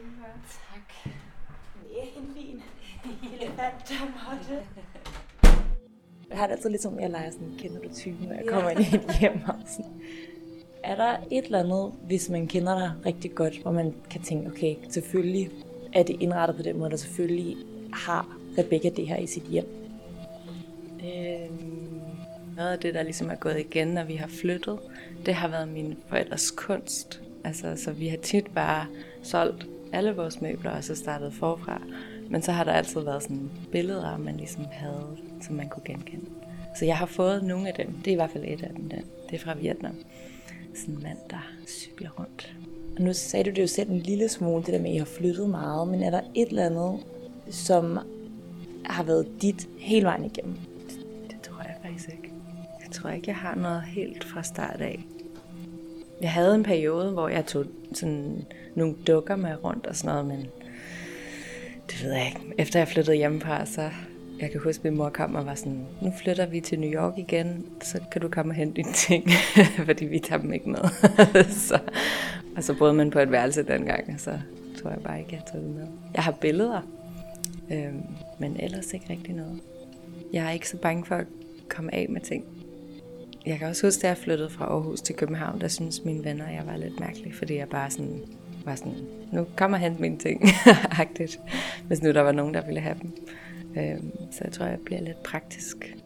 indenfor. 0.00 0.26
Tak. 0.72 1.14
Det 1.82 1.98
er 1.98 2.20
en 2.20 2.34
fin 2.36 2.62
elefantmåtte. 3.32 4.56
Jeg 6.30 6.38
har 6.38 6.46
det 6.46 6.54
altid 6.54 6.70
lidt 6.70 6.82
som, 6.82 7.00
jeg 7.00 7.10
leger 7.10 7.30
sådan, 7.30 7.54
kender 7.58 7.80
du 7.80 7.94
typen, 7.94 8.28
når 8.28 8.34
jeg 8.34 8.44
kommer 8.48 8.70
ind 8.70 8.80
i 8.80 8.94
et 8.94 9.18
hjem. 9.20 9.40
Og 9.48 9.54
sådan. 9.66 10.02
Er 10.84 10.96
der 10.96 11.16
et 11.30 11.44
eller 11.44 11.58
andet, 11.58 11.92
hvis 12.06 12.30
man 12.30 12.46
kender 12.46 12.78
dig 12.78 12.92
rigtig 13.06 13.34
godt, 13.34 13.62
hvor 13.62 13.72
man 13.72 13.94
kan 14.10 14.22
tænke, 14.22 14.50
okay, 14.50 14.76
selvfølgelig 14.88 15.50
er 15.92 16.02
det 16.02 16.16
indrettet 16.20 16.56
på 16.56 16.62
den 16.62 16.78
måde, 16.78 16.90
der 16.90 16.96
selvfølgelig 16.96 17.56
har 17.92 18.36
Rebecca 18.58 18.88
det 18.88 19.08
her 19.08 19.16
i 19.16 19.26
sit 19.26 19.42
hjem? 19.42 19.66
Øhm, 21.00 22.00
noget 22.56 22.72
af 22.72 22.78
det, 22.78 22.94
der 22.94 23.02
ligesom 23.02 23.30
er 23.30 23.34
gået 23.34 23.58
igen, 23.58 23.88
når 23.88 24.04
vi 24.04 24.14
har 24.14 24.28
flyttet, 24.28 24.78
det 25.26 25.34
har 25.34 25.48
været 25.48 25.68
mine 25.68 25.96
forældres 26.08 26.50
kunst. 26.50 27.22
Altså, 27.44 27.76
så 27.76 27.92
vi 27.92 28.08
har 28.08 28.16
tit 28.16 28.46
bare 28.54 28.86
solgt 29.22 29.66
alle 29.92 30.16
vores 30.16 30.40
møbler, 30.40 30.70
og 30.70 30.84
så 30.84 30.94
startet 30.94 31.32
forfra. 31.32 31.82
Men 32.30 32.42
så 32.42 32.52
har 32.52 32.64
der 32.64 32.72
altid 32.72 33.00
været 33.00 33.22
sådan 33.22 33.50
billeder, 33.72 34.16
man 34.16 34.36
ligesom 34.36 34.64
havde, 34.70 35.16
som 35.42 35.56
man 35.56 35.68
kunne 35.68 35.82
genkende. 35.84 36.26
Så 36.78 36.84
jeg 36.84 36.96
har 36.96 37.06
fået 37.06 37.42
nogle 37.44 37.68
af 37.68 37.74
dem. 37.74 37.92
Det 37.92 38.06
er 38.06 38.12
i 38.12 38.14
hvert 38.14 38.30
fald 38.30 38.44
et 38.44 38.62
af 38.62 38.70
dem. 38.76 38.88
Der. 38.88 38.96
Det 39.30 39.36
er 39.36 39.44
fra 39.44 39.54
Vietnam. 39.54 39.94
Sådan 40.74 40.94
en 40.94 41.02
mand, 41.02 41.18
der 41.30 41.50
cykler 41.66 42.10
rundt. 42.18 42.56
Og 42.96 43.02
nu 43.02 43.12
sagde 43.12 43.50
du 43.50 43.54
det 43.54 43.62
jo 43.62 43.66
selv 43.66 43.90
en 43.90 43.98
lille 43.98 44.28
smule, 44.28 44.64
det 44.64 44.74
der 44.74 44.80
med, 44.80 44.90
at 44.90 44.94
I 44.94 44.98
har 44.98 45.04
flyttet 45.04 45.50
meget, 45.50 45.88
men 45.88 46.02
er 46.02 46.10
der 46.10 46.20
et 46.34 46.48
eller 46.48 46.66
andet, 46.66 47.00
som 47.50 47.98
har 48.84 49.02
været 49.02 49.26
dit 49.42 49.68
hele 49.78 50.06
vejen 50.06 50.24
igennem? 50.24 50.54
Det, 50.88 50.98
det 51.30 51.40
tror 51.42 51.62
jeg 51.62 51.74
faktisk 51.82 52.08
ikke. 52.08 52.32
Jeg 52.82 52.90
tror 52.90 53.10
ikke, 53.10 53.28
jeg 53.28 53.36
har 53.36 53.54
noget 53.54 53.82
helt 53.82 54.24
fra 54.24 54.42
start 54.42 54.80
af. 54.80 55.04
Jeg 56.20 56.32
havde 56.32 56.54
en 56.54 56.62
periode, 56.62 57.10
hvor 57.10 57.28
jeg 57.28 57.46
tog 57.46 57.64
sådan 57.92 58.44
nogle 58.74 58.94
dukker 59.06 59.36
med 59.36 59.64
rundt 59.64 59.86
og 59.86 59.96
sådan 59.96 60.14
noget, 60.14 60.26
men 60.26 60.46
det 61.90 62.04
ved 62.04 62.12
jeg 62.12 62.26
ikke. 62.26 62.40
Efter 62.58 62.80
jeg 62.80 62.88
flyttede 62.88 63.16
hjemmefra, 63.16 63.66
så 63.66 63.90
jeg 64.40 64.50
kan 64.50 64.60
huske, 64.60 64.80
at 64.80 64.84
min 64.84 64.96
mor 64.96 65.08
kom 65.08 65.34
og 65.34 65.46
var 65.46 65.54
sådan, 65.54 65.86
nu 66.02 66.12
flytter 66.22 66.46
vi 66.46 66.60
til 66.60 66.80
New 66.80 66.90
York 66.90 67.18
igen, 67.18 67.66
så 67.82 68.00
kan 68.12 68.20
du 68.20 68.28
komme 68.28 68.52
og 68.52 68.54
hente 68.54 68.76
dine 68.76 68.92
ting, 68.92 69.30
fordi 69.86 70.04
vi 70.04 70.18
tager 70.18 70.42
dem 70.42 70.52
ikke 70.52 70.68
med. 70.70 70.84
så, 71.68 71.78
og 72.56 72.64
så 72.64 72.74
boede 72.78 72.92
man 72.92 73.10
på 73.10 73.18
et 73.18 73.30
værelse 73.30 73.62
dengang, 73.62 74.14
og 74.14 74.20
så 74.20 74.38
tror 74.82 74.90
jeg 74.90 75.00
bare 75.04 75.18
ikke, 75.18 75.34
jeg 75.34 75.42
tog 75.52 75.60
det 75.60 75.70
med. 75.70 75.86
Jeg 76.14 76.22
har 76.22 76.32
billeder, 76.32 76.80
øh, 77.70 77.94
men 78.38 78.56
ellers 78.60 78.92
ikke 78.92 79.06
rigtig 79.10 79.34
noget. 79.34 79.60
Jeg 80.32 80.46
er 80.46 80.50
ikke 80.50 80.68
så 80.68 80.76
bange 80.76 81.04
for 81.04 81.14
at 81.14 81.26
komme 81.68 81.94
af 81.94 82.06
med 82.08 82.20
ting. 82.20 82.44
Jeg 83.46 83.58
kan 83.58 83.68
også 83.68 83.86
huske, 83.86 84.02
da 84.02 84.08
jeg 84.08 84.16
flyttede 84.16 84.50
fra 84.50 84.64
Aarhus 84.64 85.00
til 85.00 85.14
København, 85.14 85.60
der 85.60 85.68
synes 85.68 86.04
mine 86.04 86.24
venner, 86.24 86.46
at 86.46 86.54
jeg 86.54 86.66
var 86.66 86.76
lidt 86.76 87.00
mærkelig, 87.00 87.34
fordi 87.34 87.56
jeg 87.56 87.68
bare 87.68 87.90
sådan, 87.90 88.20
var 88.64 88.74
sådan, 88.74 88.94
nu 89.32 89.46
kommer 89.56 89.76
og 89.76 89.82
hente 89.82 90.00
mine 90.00 90.18
ting, 90.18 90.42
agtigt, 91.00 91.40
hvis 91.86 92.02
nu 92.02 92.12
der 92.12 92.20
var 92.20 92.32
nogen, 92.32 92.54
der 92.54 92.66
ville 92.66 92.80
have 92.80 92.96
dem. 93.02 93.12
Øhm, 93.76 94.10
så 94.30 94.38
jeg 94.44 94.52
tror, 94.52 94.66
jeg 94.66 94.78
bliver 94.84 95.00
lidt 95.00 95.22
praktisk. 95.22 95.96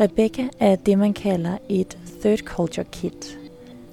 Rebecca 0.00 0.48
er 0.60 0.76
det, 0.76 0.98
man 0.98 1.12
kalder 1.12 1.58
et 1.68 1.98
third 2.20 2.38
culture 2.38 2.86
kid. 2.92 3.38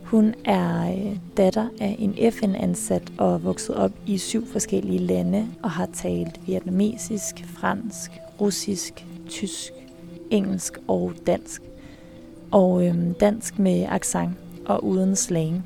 Hun 0.03 0.35
er 0.45 0.91
øh, 0.91 1.17
datter 1.37 1.69
af 1.80 1.95
en 1.99 2.31
FN-ansat 2.31 3.13
og 3.17 3.43
vokset 3.43 3.75
op 3.75 3.91
i 4.07 4.17
syv 4.17 4.47
forskellige 4.47 4.99
lande 4.99 5.47
og 5.63 5.71
har 5.71 5.89
talt 5.93 6.39
vietnamesisk, 6.47 7.45
fransk, 7.47 8.11
russisk, 8.41 9.05
tysk, 9.30 9.73
engelsk 10.31 10.77
og 10.87 11.13
dansk. 11.27 11.61
Og 12.51 12.85
øhm, 12.85 13.13
dansk 13.13 13.59
med 13.59 13.85
accent 13.89 14.38
og 14.65 14.83
uden 14.83 15.15
slang. 15.15 15.65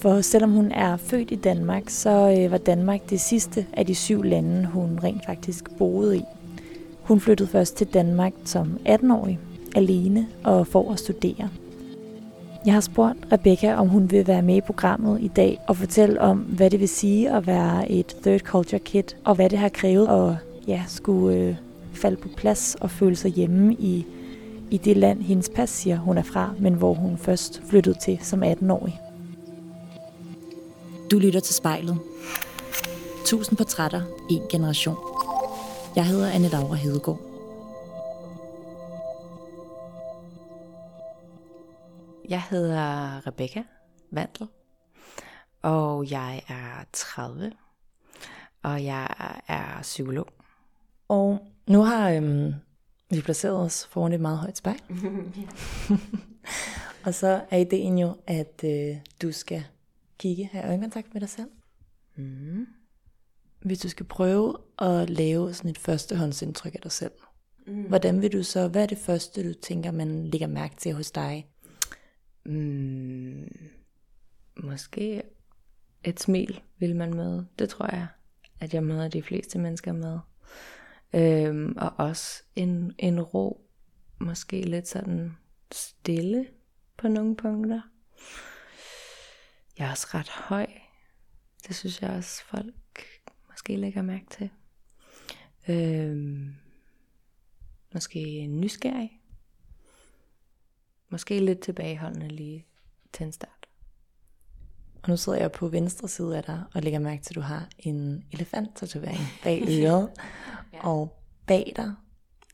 For 0.00 0.20
selvom 0.20 0.52
hun 0.52 0.72
er 0.72 0.96
født 0.96 1.30
i 1.30 1.34
Danmark, 1.34 1.82
så 1.86 2.36
øh, 2.38 2.50
var 2.50 2.58
Danmark 2.58 3.10
det 3.10 3.20
sidste 3.20 3.66
af 3.72 3.86
de 3.86 3.94
syv 3.94 4.22
lande, 4.22 4.66
hun 4.66 5.00
rent 5.04 5.26
faktisk 5.26 5.70
boede 5.78 6.16
i. 6.16 6.22
Hun 7.02 7.20
flyttede 7.20 7.48
først 7.48 7.76
til 7.76 7.86
Danmark 7.86 8.32
som 8.44 8.78
18-årig, 8.88 9.38
alene 9.76 10.26
og 10.44 10.66
for 10.66 10.92
at 10.92 10.98
studere. 10.98 11.48
Jeg 12.66 12.74
har 12.74 12.80
spurgt 12.80 13.18
Rebecca, 13.32 13.74
om 13.74 13.88
hun 13.88 14.10
vil 14.10 14.26
være 14.26 14.42
med 14.42 14.56
i 14.56 14.60
programmet 14.60 15.20
i 15.22 15.28
dag 15.28 15.60
og 15.66 15.76
fortælle 15.76 16.20
om, 16.20 16.38
hvad 16.38 16.70
det 16.70 16.80
vil 16.80 16.88
sige 16.88 17.30
at 17.30 17.46
være 17.46 17.90
et 17.90 18.16
third 18.22 18.40
culture 18.40 18.78
kid, 18.78 19.02
og 19.24 19.34
hvad 19.34 19.50
det 19.50 19.58
har 19.58 19.68
krævet 19.68 20.08
at 20.08 20.36
ja, 20.68 20.82
skulle 20.86 21.36
øh, 21.36 21.54
falde 21.92 22.16
på 22.16 22.28
plads 22.36 22.76
og 22.80 22.90
føle 22.90 23.16
sig 23.16 23.30
hjemme 23.30 23.74
i, 23.74 24.06
i 24.70 24.76
det 24.76 24.96
land, 24.96 25.22
hendes 25.22 25.50
pas 25.54 25.70
siger, 25.70 25.96
hun 25.96 26.18
er 26.18 26.22
fra, 26.22 26.54
men 26.58 26.74
hvor 26.74 26.94
hun 26.94 27.18
først 27.18 27.62
flyttede 27.68 27.98
til 27.98 28.18
som 28.22 28.42
18-årig. 28.42 29.00
Du 31.10 31.18
lytter 31.18 31.40
til 31.40 31.54
spejlet. 31.54 31.98
Tusind 33.26 33.58
portrætter, 33.58 34.02
en 34.30 34.42
generation. 34.50 34.96
Jeg 35.96 36.06
hedder 36.06 36.30
Anne 36.30 36.48
Laura 36.48 36.74
Hedegaard. 36.74 37.20
Jeg 42.28 42.42
hedder 42.50 43.26
Rebecca 43.26 43.62
Vandel, 44.10 44.48
og 45.62 46.10
jeg 46.10 46.42
er 46.48 46.84
30, 46.92 47.52
og 48.62 48.84
jeg 48.84 49.08
er 49.48 49.78
psykolog. 49.82 50.28
Og 51.08 51.38
nu 51.66 51.82
har 51.82 52.10
øhm, 52.10 52.54
vi 53.10 53.20
placeret 53.20 53.56
os 53.56 53.86
foran 53.86 54.12
et 54.12 54.20
meget 54.20 54.38
højt 54.38 54.56
spejl. 54.56 54.80
og 57.04 57.14
så 57.14 57.44
er 57.50 57.56
ideen 57.56 57.98
jo, 57.98 58.16
at 58.26 58.64
øh, 58.64 58.96
du 59.22 59.32
skal 59.32 59.64
kigge, 60.18 60.46
have 60.52 60.64
øjenkontakt 60.64 61.14
med 61.14 61.20
dig 61.20 61.28
selv. 61.28 61.48
Mm. 62.16 62.66
Hvis 63.60 63.78
du 63.78 63.88
skal 63.88 64.06
prøve 64.06 64.56
at 64.78 65.10
lave 65.10 65.54
sådan 65.54 65.70
et 65.70 65.78
førstehåndsindtryk 65.78 66.74
af 66.74 66.80
dig 66.80 66.92
selv, 66.92 67.12
mm. 67.66 67.82
hvordan 67.82 68.22
vil 68.22 68.32
du 68.32 68.42
så, 68.42 68.68
hvad 68.68 68.82
er 68.82 68.86
det 68.86 68.98
første, 68.98 69.48
du 69.48 69.54
tænker, 69.54 69.90
man 69.90 70.28
lægger 70.28 70.46
mærke 70.46 70.76
til 70.76 70.92
hos 70.92 71.10
dig? 71.10 71.46
Mm. 72.44 73.48
Måske 74.56 75.22
et 76.04 76.20
smil 76.20 76.60
vil 76.78 76.96
man 76.96 77.14
møde. 77.14 77.46
Det 77.58 77.68
tror 77.68 77.94
jeg, 77.94 78.06
at 78.60 78.74
jeg 78.74 78.84
møder 78.84 79.08
de 79.08 79.22
fleste 79.22 79.58
mennesker 79.58 79.92
med. 79.92 80.18
Øhm, 81.12 81.74
og 81.76 81.92
også 81.96 82.42
en, 82.56 82.94
en 82.98 83.20
ro, 83.20 83.68
måske 84.18 84.62
lidt 84.62 84.88
sådan 84.88 85.36
stille 85.72 86.48
på 86.96 87.08
nogle 87.08 87.36
punkter. 87.36 87.80
Jeg 89.78 89.86
er 89.86 89.90
også 89.90 90.06
ret 90.14 90.28
høj. 90.28 90.66
Det 91.68 91.76
synes 91.76 92.02
jeg 92.02 92.10
også 92.10 92.44
folk 92.44 92.74
måske 93.48 93.76
lægger 93.76 94.02
mærke 94.02 94.26
til. 94.30 94.50
Øhm, 95.68 96.54
måske 97.94 98.46
nysgerrig. 98.46 99.20
Måske 101.08 101.40
lidt 101.40 101.60
tilbageholdende 101.60 102.28
lige 102.28 102.66
til 103.12 103.26
en 103.26 103.32
start. 103.32 103.57
Og 105.02 105.08
nu 105.08 105.16
sidder 105.16 105.38
jeg 105.38 105.52
på 105.52 105.68
venstre 105.68 106.08
side 106.08 106.36
af 106.36 106.42
dig 106.42 106.62
og 106.74 106.82
lægger 106.82 106.98
mærke 106.98 107.22
til, 107.22 107.32
at 107.32 107.36
du 107.36 107.40
har 107.40 107.68
en 107.78 108.24
elefant-tatovering 108.32 109.20
bag 109.42 109.62
øret. 109.68 110.08
ja. 110.72 110.88
Og 110.88 111.18
bag 111.46 111.72
dig 111.76 111.94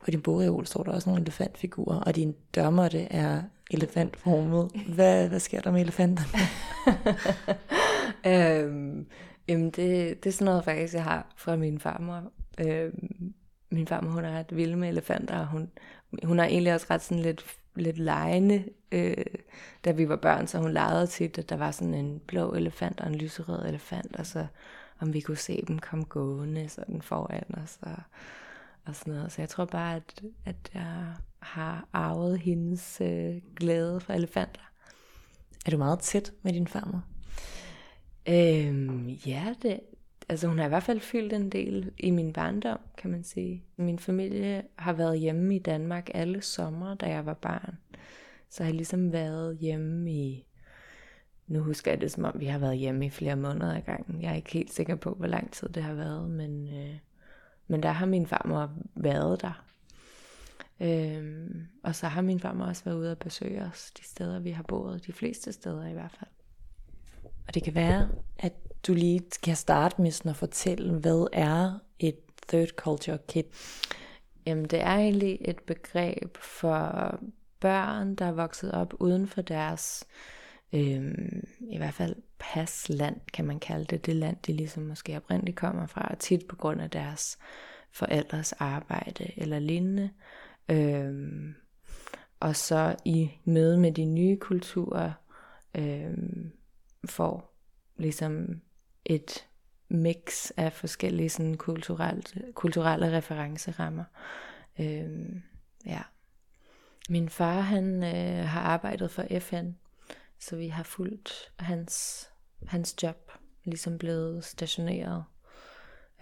på 0.04 0.10
din 0.10 0.22
bogreol 0.22 0.66
står 0.66 0.82
der 0.82 0.92
også 0.92 1.08
nogle 1.08 1.22
elefantfigurer, 1.22 2.00
og 2.00 2.16
din 2.16 2.34
dørmåtte 2.54 3.00
er 3.00 3.42
elefantformet. 3.70 4.70
Hvad, 4.94 5.28
hvad 5.28 5.40
sker 5.40 5.60
der 5.60 5.70
med 5.70 5.80
elefanterne? 5.80 6.38
øhm, 8.64 9.06
jamen 9.48 9.66
det, 9.70 10.24
det 10.24 10.26
er 10.26 10.32
sådan 10.32 10.44
noget 10.44 10.64
faktisk, 10.64 10.94
jeg 10.94 11.04
har 11.04 11.34
fra 11.36 11.56
min 11.56 11.80
farmor. 11.80 12.22
Øhm, 12.60 13.34
min 13.70 13.86
farmor, 13.86 14.10
hun 14.10 14.24
er 14.24 14.38
ret 14.38 14.56
vild 14.56 14.76
med 14.76 14.88
elefanter, 14.88 15.38
og 15.38 15.46
hun, 15.46 15.70
hun 16.24 16.40
er 16.40 16.44
egentlig 16.44 16.74
også 16.74 16.86
ret 16.90 17.02
sådan 17.02 17.22
lidt, 17.22 17.44
lidt 17.76 17.98
lejende, 17.98 18.64
øh, 18.92 19.24
da 19.84 19.90
vi 19.90 20.08
var 20.08 20.16
børn, 20.16 20.46
så 20.46 20.58
hun 20.58 20.72
legede 20.72 21.06
tit, 21.06 21.38
at 21.38 21.48
der 21.48 21.56
var 21.56 21.70
sådan 21.70 21.94
en 21.94 22.20
blå 22.26 22.54
elefant 22.54 23.00
og 23.00 23.06
en 23.06 23.14
lyserød 23.14 23.68
elefant, 23.68 24.16
og 24.16 24.26
så 24.26 24.46
om 25.00 25.12
vi 25.12 25.20
kunne 25.20 25.36
se 25.36 25.64
dem 25.68 25.78
komme 25.78 26.04
gående 26.04 26.68
sådan 26.68 27.02
foran 27.02 27.44
os, 27.62 27.78
og, 27.82 27.96
og 28.84 28.94
sådan 28.94 29.14
noget. 29.14 29.32
Så 29.32 29.42
jeg 29.42 29.48
tror 29.48 29.64
bare, 29.64 29.96
at, 29.96 30.22
at 30.44 30.70
jeg 30.74 31.14
har 31.38 31.88
arvet 31.92 32.38
hendes 32.38 33.00
øh, 33.00 33.34
glæde 33.56 34.00
for 34.00 34.12
elefanter. 34.12 34.60
Er 35.66 35.70
du 35.70 35.78
meget 35.78 35.98
tæt 35.98 36.32
med 36.42 36.52
din 36.52 36.66
farmor? 36.66 37.04
Øhm, 38.28 39.08
ja, 39.08 39.54
det, 39.62 39.80
altså 40.28 40.48
hun 40.48 40.58
har 40.58 40.64
i 40.64 40.68
hvert 40.68 40.82
fald 40.82 41.00
fyldt 41.00 41.32
en 41.32 41.50
del 41.50 41.90
i 41.98 42.10
min 42.10 42.32
barndom, 42.32 42.78
kan 42.98 43.10
man 43.10 43.24
sige. 43.24 43.64
Min 43.76 43.98
familie 43.98 44.62
har 44.76 44.92
været 44.92 45.18
hjemme 45.18 45.56
i 45.56 45.58
Danmark 45.58 46.10
alle 46.14 46.42
sommer, 46.42 46.94
da 46.94 47.06
jeg 47.06 47.26
var 47.26 47.34
barn. 47.34 47.78
Så 48.50 48.62
jeg 48.62 48.68
har 48.68 48.74
ligesom 48.74 49.12
været 49.12 49.58
hjemme 49.58 50.12
i, 50.12 50.46
nu 51.46 51.60
husker 51.60 51.90
jeg 51.90 52.00
det 52.00 52.12
som 52.12 52.24
om, 52.24 52.40
vi 52.40 52.46
har 52.46 52.58
været 52.58 52.78
hjemme 52.78 53.06
i 53.06 53.10
flere 53.10 53.36
måneder 53.36 53.76
ad 53.76 53.82
gangen. 53.82 54.22
Jeg 54.22 54.30
er 54.30 54.36
ikke 54.36 54.52
helt 54.52 54.72
sikker 54.72 54.94
på, 54.94 55.14
hvor 55.14 55.26
lang 55.26 55.52
tid 55.52 55.68
det 55.68 55.82
har 55.82 55.94
været, 55.94 56.30
men, 56.30 56.68
øh, 56.68 56.96
men 57.66 57.82
der 57.82 57.90
har 57.90 58.06
min 58.06 58.26
farmor 58.26 58.70
været 58.94 59.42
der. 59.42 59.64
Øhm, 60.80 61.66
og 61.82 61.94
så 61.94 62.06
har 62.06 62.22
min 62.22 62.40
farmor 62.40 62.64
også 62.64 62.84
været 62.84 62.96
ude 62.96 63.10
og 63.10 63.18
besøge 63.18 63.62
os 63.62 63.90
de 63.98 64.04
steder, 64.04 64.40
vi 64.40 64.50
har 64.50 64.62
boet. 64.62 65.06
De 65.06 65.12
fleste 65.12 65.52
steder 65.52 65.88
i 65.88 65.92
hvert 65.92 66.16
fald. 66.18 66.30
Og 67.48 67.54
det 67.54 67.62
kan 67.62 67.74
være, 67.74 68.08
at 68.38 68.52
du 68.86 68.94
lige 68.94 69.22
kan 69.42 69.56
starte 69.56 70.02
med 70.02 70.10
sådan 70.10 70.30
at 70.30 70.36
fortælle, 70.36 70.98
hvad 70.98 71.26
er 71.32 71.78
et 71.98 72.18
third 72.48 72.68
culture 72.68 73.18
kid? 73.28 73.44
Jamen, 74.46 74.64
det 74.64 74.80
er 74.80 74.94
egentlig 74.94 75.38
et 75.40 75.60
begreb 75.60 76.36
for 76.36 77.18
børn, 77.60 78.14
der 78.14 78.24
er 78.24 78.32
vokset 78.32 78.72
op 78.72 78.94
uden 79.00 79.26
for 79.26 79.42
deres, 79.42 80.04
øh, 80.72 81.14
i 81.70 81.76
hvert 81.76 81.94
fald 81.94 82.16
pasland, 82.38 83.20
kan 83.32 83.44
man 83.44 83.60
kalde 83.60 83.84
det, 83.84 84.06
det 84.06 84.16
land, 84.16 84.36
de 84.46 84.52
ligesom 84.52 84.82
måske 84.82 85.16
oprindeligt 85.16 85.56
kommer 85.56 85.86
fra, 85.86 86.08
og 86.10 86.18
tit 86.18 86.46
på 86.48 86.56
grund 86.56 86.80
af 86.80 86.90
deres 86.90 87.38
forældres 87.92 88.52
arbejde 88.52 89.32
eller 89.36 89.58
lignende. 89.58 90.10
Øh, 90.68 91.14
og 92.40 92.56
så 92.56 92.96
i 93.04 93.30
møde 93.44 93.78
med 93.78 93.92
de 93.92 94.04
nye 94.04 94.36
kulturer, 94.36 95.12
øh, 95.74 96.14
får 97.08 97.54
ligesom 97.96 98.60
et 99.04 99.46
mix 99.88 100.50
af 100.56 100.72
forskellige 100.72 101.28
sådan 101.28 101.56
kulturelle, 101.56 102.22
kulturelle 102.54 103.16
referencerammer. 103.16 104.04
Øhm, 104.78 105.42
ja. 105.86 106.02
Min 107.08 107.28
far 107.28 107.60
han 107.60 108.02
øh, 108.02 108.48
har 108.48 108.60
arbejdet 108.60 109.10
for 109.10 109.24
FN, 109.40 109.70
så 110.38 110.56
vi 110.56 110.68
har 110.68 110.82
fulgt 110.82 111.52
hans, 111.58 112.26
hans 112.66 113.02
job, 113.02 113.32
ligesom 113.64 113.98
blevet 113.98 114.44
stationeret. 114.44 115.24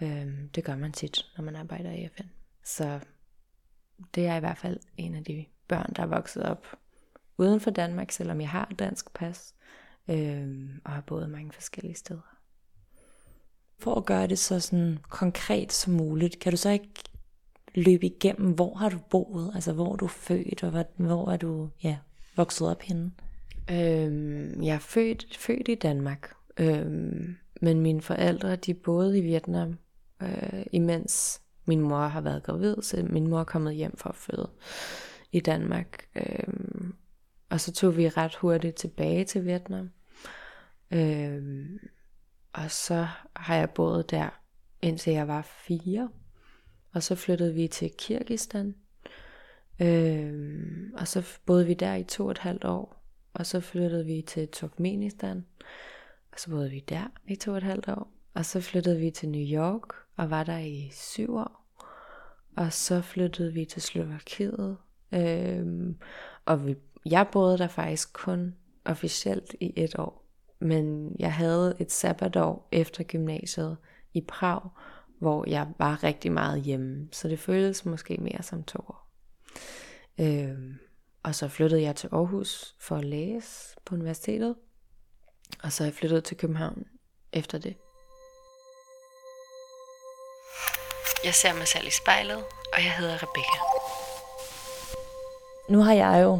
Øhm, 0.01 0.49
det 0.49 0.63
gør 0.63 0.75
man 0.75 0.91
tit, 0.91 1.31
når 1.37 1.43
man 1.43 1.55
arbejder 1.55 1.91
i 1.91 2.09
FN. 2.17 2.27
Så 2.63 2.99
det 4.15 4.27
er 4.27 4.35
i 4.35 4.39
hvert 4.39 4.57
fald 4.57 4.79
en 4.97 5.15
af 5.15 5.23
de 5.23 5.45
børn, 5.67 5.93
der 5.95 6.03
er 6.03 6.07
vokset 6.07 6.43
op 6.43 6.67
uden 7.37 7.59
for 7.59 7.71
Danmark, 7.71 8.11
selvom 8.11 8.41
jeg 8.41 8.49
har 8.49 8.71
dansk 8.79 9.13
pas, 9.13 9.55
øhm, 10.07 10.81
og 10.85 10.91
har 10.91 11.01
boet 11.01 11.29
mange 11.29 11.51
forskellige 11.51 11.95
steder. 11.95 12.32
For 13.79 13.95
at 13.95 14.05
gøre 14.05 14.27
det 14.27 14.39
så 14.39 14.59
sådan 14.59 14.97
konkret 15.09 15.73
som 15.73 15.93
muligt, 15.93 16.39
kan 16.39 16.51
du 16.51 16.57
så 16.57 16.69
ikke 16.69 16.89
løbe 17.75 18.05
igennem, 18.05 18.51
hvor 18.51 18.73
har 18.73 18.89
du 18.89 18.97
boet, 19.09 19.51
altså 19.55 19.73
hvor 19.73 19.93
er 19.93 19.95
du 19.95 20.07
født, 20.07 20.63
og 20.63 20.69
hvor, 20.69 20.85
hvor 20.97 21.31
er 21.31 21.37
du 21.37 21.69
ja, 21.83 21.97
vokset 22.35 22.69
op 22.69 22.81
henne? 22.81 23.11
Øhm, 23.71 24.63
jeg 24.63 24.75
er 24.75 24.79
født, 24.79 25.37
født 25.37 25.67
i 25.67 25.75
Danmark, 25.75 26.33
øhm, 26.57 27.35
men 27.61 27.81
mine 27.81 28.01
forældre 28.01 28.55
de 28.55 28.73
boede 28.73 29.19
i 29.19 29.21
Vietnam, 29.21 29.77
øh, 30.21 30.65
imens 30.71 31.41
min 31.65 31.81
mor 31.81 32.07
har 32.07 32.21
været 32.21 32.43
gravid, 32.43 32.75
så 32.81 33.07
min 33.09 33.27
mor 33.27 33.39
er 33.39 33.43
kommet 33.43 33.75
hjem 33.75 33.97
for 33.97 34.09
at 34.09 34.15
føde 34.15 34.49
i 35.31 35.39
Danmark. 35.39 36.05
Øhm, 36.15 36.93
og 37.49 37.61
så 37.61 37.73
tog 37.73 37.97
vi 37.97 38.09
ret 38.09 38.35
hurtigt 38.35 38.75
tilbage 38.75 39.25
til 39.25 39.45
Vietnam. 39.45 39.89
Øhm, 40.91 41.79
og 42.53 42.71
så 42.71 43.07
har 43.35 43.55
jeg 43.55 43.69
boet 43.69 44.11
der, 44.11 44.29
indtil 44.81 45.13
jeg 45.13 45.27
var 45.27 45.41
fire. 45.41 46.09
Og 46.93 47.03
så 47.03 47.15
flyttede 47.15 47.53
vi 47.53 47.67
til 47.67 47.91
Kirgistan. 47.97 48.75
Øhm, 49.81 50.93
og 50.97 51.07
så 51.07 51.39
boede 51.45 51.65
vi 51.65 51.73
der 51.73 51.95
i 51.95 52.03
to 52.03 52.25
og 52.25 52.31
et 52.31 52.37
halvt 52.37 52.65
år. 52.65 53.03
Og 53.33 53.45
så 53.45 53.59
flyttede 53.59 54.05
vi 54.05 54.21
til 54.21 54.47
Turkmenistan. 54.47 55.45
Og 56.31 56.39
så 56.39 56.49
boede 56.49 56.69
vi 56.69 56.79
der 56.79 57.07
i 57.27 57.35
to 57.35 57.51
og 57.51 57.57
et 57.57 57.63
halvt 57.63 57.87
år. 57.87 58.11
Og 58.33 58.45
så 58.45 58.61
flyttede 58.61 58.99
vi 58.99 59.11
til 59.11 59.29
New 59.29 59.59
York 59.61 59.87
og 60.17 60.29
var 60.29 60.43
der 60.43 60.57
i 60.57 60.89
syv 60.91 61.35
år. 61.35 61.63
Og 62.57 62.73
så 62.73 63.01
flyttede 63.01 63.53
vi 63.53 63.65
til 63.65 63.81
Slovakiet. 63.81 64.77
Øhm, 65.13 65.97
og 66.45 66.67
vi, 66.67 66.75
jeg 67.05 67.27
boede 67.31 67.57
der 67.57 67.67
faktisk 67.67 68.13
kun 68.13 68.55
officielt 68.85 69.55
i 69.59 69.73
et 69.75 69.99
år. 69.99 70.22
Men 70.63 71.15
jeg 71.19 71.33
havde 71.33 71.75
et 71.79 71.91
sabbatår 71.91 72.67
efter 72.71 73.03
gymnasiet 73.03 73.77
i 74.13 74.21
Prag, 74.21 74.61
hvor 75.19 75.49
jeg 75.49 75.67
var 75.77 76.03
rigtig 76.03 76.31
meget 76.31 76.61
hjemme. 76.61 77.07
Så 77.11 77.27
det 77.27 77.39
føltes 77.39 77.85
måske 77.85 78.17
mere 78.17 78.43
som 78.43 78.63
to 78.63 78.79
år. 78.79 79.09
Øhm, 80.19 80.77
og 81.23 81.35
så 81.35 81.47
flyttede 81.47 81.81
jeg 81.81 81.95
til 81.95 82.09
Aarhus 82.11 82.75
for 82.79 82.95
at 82.95 83.05
læse 83.05 83.75
på 83.85 83.95
universitetet. 83.95 84.55
Og 85.63 85.71
så 85.71 85.83
er 85.83 85.87
jeg 85.87 85.93
flyttet 85.93 86.23
til 86.23 86.37
København 86.37 86.85
efter 87.33 87.57
det. 87.57 87.75
Jeg 91.23 91.33
ser 91.33 91.53
mig 91.53 91.67
selv 91.67 91.87
i 91.87 91.91
spejlet, 92.03 92.37
og 92.73 92.83
jeg 92.83 92.93
hedder 92.97 93.13
Rebecca. 93.23 93.59
Nu 95.69 95.79
har 95.79 95.93
jeg 95.93 96.23
jo 96.23 96.39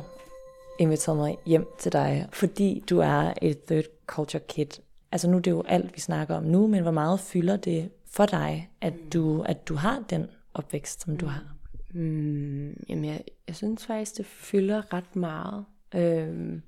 inviteret 0.79 1.17
mig 1.17 1.37
hjem 1.45 1.67
til 1.79 1.91
dig, 1.91 2.27
fordi 2.31 2.83
du 2.89 2.99
er 2.99 3.33
et 3.41 3.63
third 3.63 3.85
culture 4.07 4.43
kid. 4.49 4.67
Altså 5.11 5.29
nu 5.29 5.37
er 5.37 5.41
det 5.41 5.51
jo 5.51 5.63
alt, 5.67 5.95
vi 5.95 5.99
snakker 5.99 6.35
om 6.35 6.43
nu, 6.43 6.67
men 6.67 6.81
hvor 6.81 6.91
meget 6.91 7.19
fylder 7.19 7.57
det 7.57 7.91
for 8.05 8.25
dig, 8.25 8.69
at 8.81 8.93
du, 9.13 9.41
at 9.41 9.67
du 9.67 9.75
har 9.75 10.03
den 10.09 10.27
opvækst, 10.53 11.01
som 11.01 11.17
du 11.17 11.25
har? 11.25 11.55
Mm, 11.93 12.83
jamen 12.89 13.05
jeg, 13.05 13.23
jeg 13.47 13.55
synes 13.55 13.85
faktisk, 13.85 14.17
det 14.17 14.25
fylder 14.25 14.93
ret 14.93 15.15
meget. 15.15 15.65
Øhm, 15.95 16.61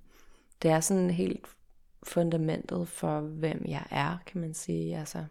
det 0.62 0.72
er 0.72 0.80
sådan 0.80 1.10
helt 1.10 1.46
fundamentet 2.04 2.88
for, 2.88 3.20
hvem 3.20 3.66
jeg 3.68 3.86
er, 3.92 4.18
kan 4.26 4.42
man 4.42 4.54
sige. 4.54 4.98
Altså, 4.98 5.26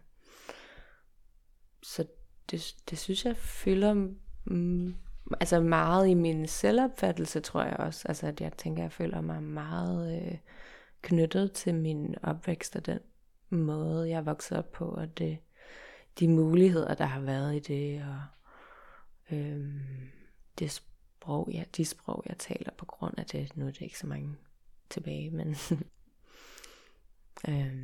så 1.82 2.04
det, 2.50 2.74
det 2.90 2.98
synes 2.98 3.24
jeg 3.24 3.36
fylder 3.36 3.94
mm, 4.44 4.94
altså 5.40 5.60
meget 5.60 6.08
i 6.08 6.14
min 6.14 6.46
selvopfattelse, 6.46 7.40
tror 7.40 7.62
jeg 7.62 7.76
også. 7.76 8.08
Altså 8.08 8.26
at 8.26 8.40
jeg 8.40 8.52
tænker, 8.52 8.82
jeg 8.82 8.92
føler 8.92 9.20
mig 9.20 9.42
meget 9.42 10.22
øh, 10.22 10.38
knyttet 11.02 11.52
til 11.52 11.74
min 11.74 12.14
opvækst 12.22 12.76
og 12.76 12.86
den 12.86 12.98
måde, 13.50 14.08
jeg 14.08 14.16
er 14.16 14.22
vokset 14.22 14.58
op 14.58 14.72
på, 14.72 14.84
og 14.84 15.18
det, 15.18 15.38
de 16.18 16.28
muligheder, 16.28 16.94
der 16.94 17.04
har 17.04 17.20
været 17.20 17.56
i 17.56 17.58
det, 17.58 18.02
og 18.02 18.22
øh, 19.36 19.80
det 20.58 20.70
sprog, 20.70 21.50
ja, 21.52 21.64
de 21.76 21.84
sprog, 21.84 22.22
jeg 22.26 22.38
taler 22.38 22.70
på 22.78 22.86
grund 22.86 23.18
af 23.18 23.26
det. 23.26 23.56
Nu 23.56 23.66
er 23.66 23.70
det 23.70 23.80
ikke 23.80 23.98
så 23.98 24.06
mange 24.06 24.36
tilbage, 24.90 25.30
men, 25.30 25.48
øh, 27.48 27.74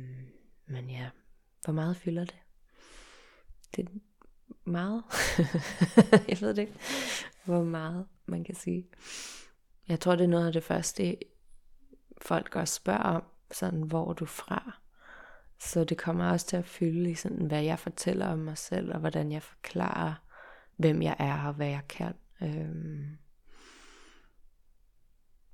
men 0.65 0.89
ja, 0.89 1.09
hvor 1.65 1.73
meget 1.73 1.97
fylder 1.97 2.25
det? 2.25 2.39
Det 3.75 4.01
meget. 4.65 5.03
jeg 6.29 6.37
ved 6.41 6.53
det 6.53 6.57
ikke 6.57 6.79
hvor 7.43 7.63
meget 7.63 8.05
man 8.25 8.43
kan 8.43 8.55
sige. 8.55 8.87
Jeg 9.87 9.99
tror, 9.99 10.15
det 10.15 10.23
er 10.23 10.27
noget 10.27 10.47
af 10.47 10.53
det 10.53 10.63
første, 10.63 11.17
folk 12.21 12.55
også 12.55 12.73
spørger 12.73 13.03
om, 13.03 13.23
sådan, 13.51 13.81
hvor 13.81 14.09
er 14.09 14.13
du 14.13 14.25
fra? 14.25 14.79
Så 15.59 15.83
det 15.83 15.97
kommer 15.97 16.31
også 16.31 16.47
til 16.47 16.57
at 16.57 16.65
fylde 16.65 17.11
i 17.11 17.15
sådan, 17.15 17.45
hvad 17.45 17.63
jeg 17.63 17.79
fortæller 17.79 18.27
om 18.27 18.39
mig 18.39 18.57
selv, 18.57 18.93
og 18.93 18.99
hvordan 18.99 19.31
jeg 19.31 19.43
forklarer, 19.43 20.13
hvem 20.75 21.01
jeg 21.01 21.15
er, 21.19 21.47
og 21.47 21.53
hvad 21.53 21.67
jeg 21.67 21.87
kan. 21.89 22.13
Øhm. 22.41 23.17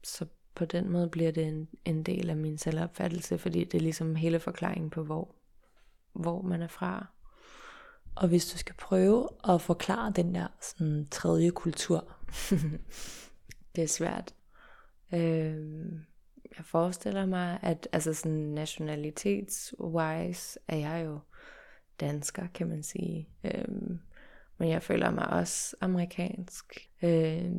Så 0.04 0.26
på 0.56 0.66
den 0.66 0.90
måde 0.90 1.10
bliver 1.10 1.32
det 1.32 1.48
en, 1.48 1.68
en 1.86 2.04
del 2.04 2.30
af 2.30 2.38
min 2.38 2.58
selvopfattelse, 2.58 3.38
fordi 3.38 3.64
det 3.64 3.78
er 3.78 3.82
ligesom 3.82 4.16
hele 4.16 4.40
forklaringen 4.40 4.90
på, 4.90 5.04
hvor, 5.04 5.36
hvor 6.14 6.42
man 6.42 6.62
er 6.62 6.68
fra. 6.68 7.08
Og 8.22 8.28
hvis 8.28 8.52
du 8.52 8.58
skal 8.58 8.76
prøve 8.76 9.30
at 9.50 9.62
forklare 9.62 10.14
den 10.16 10.36
der 10.36 10.48
sådan, 10.62 11.08
tredje 11.12 11.50
kultur. 11.50 12.14
det 13.76 13.84
er 13.84 13.88
svært. 13.88 14.34
Øh, 15.14 15.92
jeg 16.58 16.66
forestiller 16.66 17.26
mig, 17.26 17.60
at 17.62 17.88
altså 17.92 18.14
sådan 18.14 18.38
nationalitetswise 18.38 20.60
er 20.68 20.78
jeg 20.78 21.04
jo 21.06 21.20
dansker, 22.00 22.48
kan 22.54 22.68
man 22.68 22.84
sige. 22.84 23.30
Øh, 23.44 23.68
men 24.58 24.70
jeg 24.70 24.84
føler 24.84 25.12
mig 25.12 25.30
også 25.30 25.76
amerikansk. 25.82 26.90
Øh, 27.02 27.52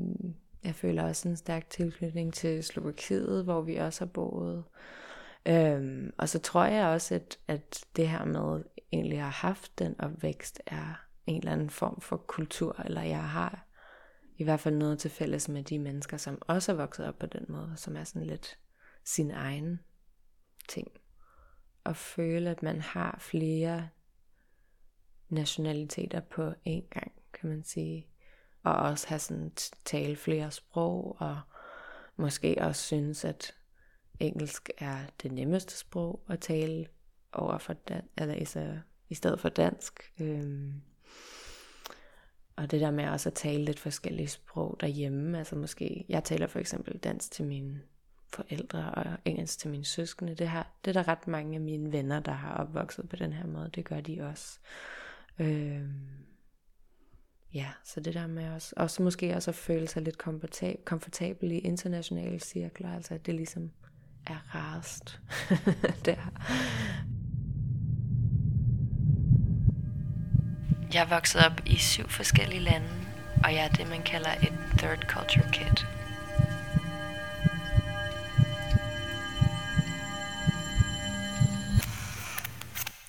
jeg 0.64 0.74
føler 0.74 1.02
også 1.02 1.28
en 1.28 1.36
stærk 1.36 1.70
tilknytning 1.70 2.34
til 2.34 2.64
Slovakiet, 2.64 3.44
hvor 3.44 3.60
vi 3.60 3.76
også 3.76 4.00
har 4.00 4.06
boet. 4.06 4.64
Øhm, 5.46 6.12
og 6.18 6.28
så 6.28 6.38
tror 6.38 6.64
jeg 6.64 6.86
også, 6.86 7.14
at, 7.14 7.38
at 7.48 7.84
det 7.96 8.08
her 8.08 8.24
med 8.24 8.62
egentlig 8.92 9.23
har 9.23 9.30
haft 9.30 9.78
den 9.78 10.00
opvækst, 10.00 10.61
er 10.66 11.07
en 11.26 11.38
eller 11.38 11.52
anden 11.52 11.71
form 11.71 12.00
for 12.00 12.16
kultur, 12.16 12.80
eller 12.85 13.02
jeg 13.02 13.28
har 13.28 13.68
i 14.37 14.45
hvert 14.45 14.61
fald 14.61 14.75
noget 14.75 14.99
til 14.99 15.11
fælles 15.11 15.49
med 15.49 15.62
de 15.62 15.78
mennesker, 15.78 16.16
som 16.16 16.38
også 16.40 16.73
er 16.73 16.76
vokset 16.76 17.07
op 17.07 17.18
på 17.18 17.26
den 17.26 17.45
måde, 17.49 17.73
som 17.76 17.97
er 17.97 18.04
sådan 18.04 18.26
lidt 18.26 18.59
sin 19.04 19.30
egen 19.30 19.80
ting. 20.68 20.88
Og 21.85 21.97
føle, 21.97 22.50
at 22.50 22.62
man 22.62 22.80
har 22.80 23.18
flere 23.21 23.88
nationaliteter 25.28 26.21
på 26.21 26.50
én 26.50 26.88
gang, 26.90 27.12
kan 27.33 27.49
man 27.49 27.64
sige. 27.64 28.09
Og 28.62 28.75
også 28.75 29.09
have 29.09 29.18
sådan 29.18 29.52
tale 29.85 30.16
flere 30.16 30.50
sprog, 30.50 31.16
og 31.21 31.40
måske 32.16 32.57
også 32.61 32.83
synes, 32.83 33.25
at 33.25 33.54
engelsk 34.21 34.71
er 34.78 34.99
det 35.23 35.33
nemmeste 35.33 35.76
sprog 35.78 36.25
at 36.28 36.40
tale 36.40 36.87
over 37.32 37.58
for 37.58 37.75
dan- 37.88 38.08
eller 38.16 38.35
i, 38.35 38.47
i 39.08 39.14
stedet 39.14 39.40
for 39.40 39.49
dansk. 39.49 40.12
Øhm, 40.20 40.73
og 42.56 42.70
det 42.70 42.80
der 42.80 42.90
med 42.90 43.08
også 43.08 43.28
at 43.28 43.35
tale 43.35 43.64
lidt 43.64 43.78
forskellige 43.78 44.28
sprog 44.28 44.76
derhjemme, 44.80 45.38
altså 45.38 45.56
måske, 45.56 46.04
jeg 46.08 46.25
taler 46.25 46.47
for 46.47 46.58
eksempel 46.58 46.99
dansk 46.99 47.30
til 47.30 47.44
mine 47.44 47.80
forældre 48.35 48.90
og 48.90 49.04
engelsk 49.25 49.58
til 49.58 49.70
mine 49.70 49.85
søskende. 49.85 50.35
Det, 50.35 50.49
har, 50.49 50.73
det 50.85 50.97
er 50.97 51.02
der 51.02 51.08
ret 51.08 51.28
mange 51.28 51.54
af 51.54 51.61
mine 51.61 51.92
venner, 51.92 52.20
der 52.20 52.32
har 52.32 52.54
opvokset 52.54 53.08
på 53.08 53.16
den 53.16 53.32
her 53.32 53.47
måde. 53.47 53.70
Det 53.75 53.85
gør 53.85 54.00
de 54.00 54.23
også. 54.23 54.58
Øhm, 55.38 55.94
ja, 57.54 57.68
så 57.85 58.00
det 58.00 58.14
der 58.14 58.26
med 58.26 58.50
også, 58.50 58.75
også 58.76 59.02
måske 59.02 59.35
også 59.35 59.50
at 59.50 59.54
føle 59.54 59.88
sig 59.88 60.02
lidt 60.02 60.18
komfortabel, 60.18 60.85
komfortabel 60.85 61.52
i 61.52 61.58
internationale 61.58 62.40
cirkler, 62.40 62.94
altså 62.94 63.14
at 63.14 63.26
det 63.26 63.35
ligesom 63.35 63.70
er 64.26 64.54
rarest 64.54 65.20
der. 66.06 66.32
Jeg 70.95 71.02
er 71.02 71.09
vokset 71.09 71.40
op 71.47 71.61
i 71.66 71.76
syv 71.76 72.09
forskellige 72.09 72.61
lande, 72.61 72.88
og 73.45 73.54
jeg 73.54 73.64
er 73.64 73.68
det, 73.68 73.88
man 73.88 74.02
kalder 74.02 74.30
et 74.30 74.52
third 74.78 75.02
culture 75.09 75.49
kid. 75.52 75.85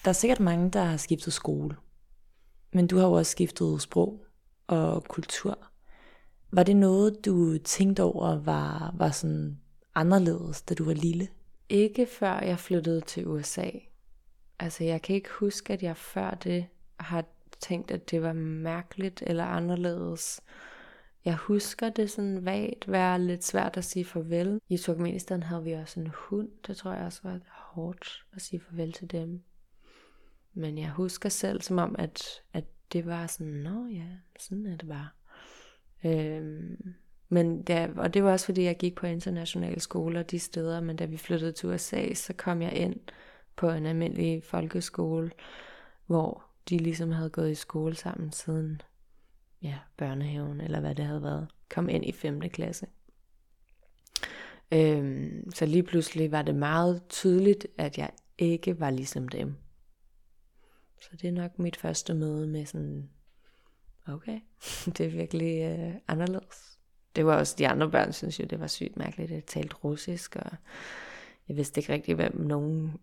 Der 0.04 0.10
er 0.10 0.14
sikkert 0.14 0.40
mange, 0.40 0.72
der 0.72 0.84
har 0.84 0.98
skiftet 0.98 1.34
skole. 1.34 1.76
Men 2.74 2.88
du 2.88 2.98
har 2.98 3.06
jo 3.06 3.12
også 3.12 3.32
skiftet 3.32 3.82
sprog 3.82 4.26
og 4.68 5.04
kultur. 5.04 5.58
Var 6.52 6.64
det 6.64 6.76
noget, 6.76 7.26
du 7.26 7.58
tænkte 7.58 8.04
over 8.04 8.40
var, 8.40 8.94
var 8.98 9.12
sådan 9.12 9.60
anderledes, 9.96 10.62
da 10.62 10.74
du 10.74 10.84
var 10.84 10.94
lille? 10.94 11.28
Ikke 11.70 12.08
før 12.20 12.40
jeg 12.40 12.60
flyttede 12.60 13.02
til 13.02 13.28
USA. 13.28 13.70
Altså 14.60 14.84
jeg 14.84 15.02
kan 15.02 15.16
ikke 15.16 15.30
huske, 15.30 15.74
at 15.74 15.84
jeg 15.84 15.98
før 15.98 16.32
det 16.32 16.66
har 17.00 17.26
tænkt, 17.60 17.92
at 17.92 18.12
det 18.12 18.22
var 18.22 18.34
mærkeligt 18.34 19.24
eller 19.28 19.46
anderledes. 19.46 20.42
Jeg 21.26 21.36
husker 21.36 21.90
det 21.90 22.12
sådan 22.12 22.46
vagt 22.46 22.92
være 22.92 23.22
lidt 23.22 23.44
svært 23.44 23.78
at 23.78 23.86
sige 23.86 24.06
farvel. 24.06 24.62
I 24.70 24.78
Turkmenistan 24.78 25.44
havde 25.44 25.64
vi 25.64 25.72
også 25.72 26.00
en 26.00 26.12
hund. 26.16 26.50
Det 26.68 26.78
tror 26.78 26.94
jeg 26.94 27.06
også 27.06 27.20
var 27.24 27.40
hårdt 27.50 28.26
at 28.34 28.42
sige 28.42 28.60
farvel 28.60 28.94
til 28.94 29.12
dem. 29.12 29.44
Men 30.54 30.78
jeg 30.78 30.90
husker 30.90 31.30
selv 31.30 31.62
som 31.62 31.78
om, 31.78 31.96
at, 32.00 32.24
at 32.54 32.64
det 32.94 33.06
var 33.06 33.28
sådan, 33.28 33.54
nå 33.54 33.88
ja, 33.88 34.08
sådan 34.40 34.66
er 34.66 34.78
det 34.78 34.88
bare. 34.88 35.10
Øhm, 36.06 36.94
men 37.30 37.64
da, 37.64 37.90
og 37.96 38.14
det 38.14 38.24
var 38.24 38.32
også 38.32 38.46
fordi, 38.46 38.64
jeg 38.64 38.78
gik 38.78 38.96
på 38.96 39.08
internationale 39.08 39.80
skoler 39.80 40.24
de 40.24 40.40
steder, 40.40 40.82
men 40.82 40.96
da 40.96 41.06
vi 41.06 41.18
flyttede 41.18 41.52
til 41.52 41.70
USA, 41.70 42.14
så 42.14 42.34
kom 42.34 42.62
jeg 42.62 42.74
ind 42.74 43.00
på 43.56 43.70
en 43.70 43.86
almindelig 43.86 44.44
folkeskole, 44.44 45.32
hvor 46.06 46.49
de 46.70 46.78
ligesom 46.78 47.12
havde 47.12 47.30
gået 47.30 47.52
i 47.52 47.56
skole 47.56 47.96
sammen 47.96 48.32
siden 48.32 48.82
ja, 49.62 49.78
børnehaven, 49.98 50.62
eller 50.62 50.80
hvad 50.80 50.96
det 50.96 51.06
havde 51.06 51.24
været. 51.24 51.48
Kom 51.70 51.90
ind 51.90 52.06
i 52.06 52.12
5. 52.12 52.42
klasse. 52.42 52.88
Øhm, 54.72 55.52
så 55.56 55.66
lige 55.66 55.84
pludselig 55.84 56.32
var 56.32 56.42
det 56.42 56.56
meget 56.56 57.02
tydeligt, 57.10 57.68
at 57.78 57.98
jeg 57.98 58.10
ikke 58.38 58.80
var 58.80 58.90
ligesom 58.90 59.28
dem. 59.28 59.56
Så 61.02 61.10
det 61.12 61.28
er 61.28 61.32
nok 61.32 61.60
mit 61.60 61.78
første 61.78 62.14
møde 62.14 62.48
med 62.48 62.66
sådan, 62.66 63.10
okay, 64.08 64.40
det 64.98 65.00
er 65.00 65.10
virkelig 65.10 65.62
øh, 65.62 65.94
anderledes. 66.08 66.80
Det 67.16 67.26
var 67.26 67.38
også 67.38 67.56
de 67.58 67.68
andre 67.68 67.92
børn, 67.92 68.14
synes 68.14 68.40
jo, 68.40 68.46
det 68.46 68.60
var 68.60 68.68
sygt 68.68 68.98
mærkeligt, 68.98 69.32
at 69.32 69.36
jeg 69.36 69.46
talte 69.46 69.76
russisk, 69.76 70.36
og 70.36 70.52
jeg 71.48 71.58
vidste 71.58 71.80
ikke 71.80 71.94
rigtig, 71.94 72.16
hvem 72.16 72.42
nogen 72.42 73.00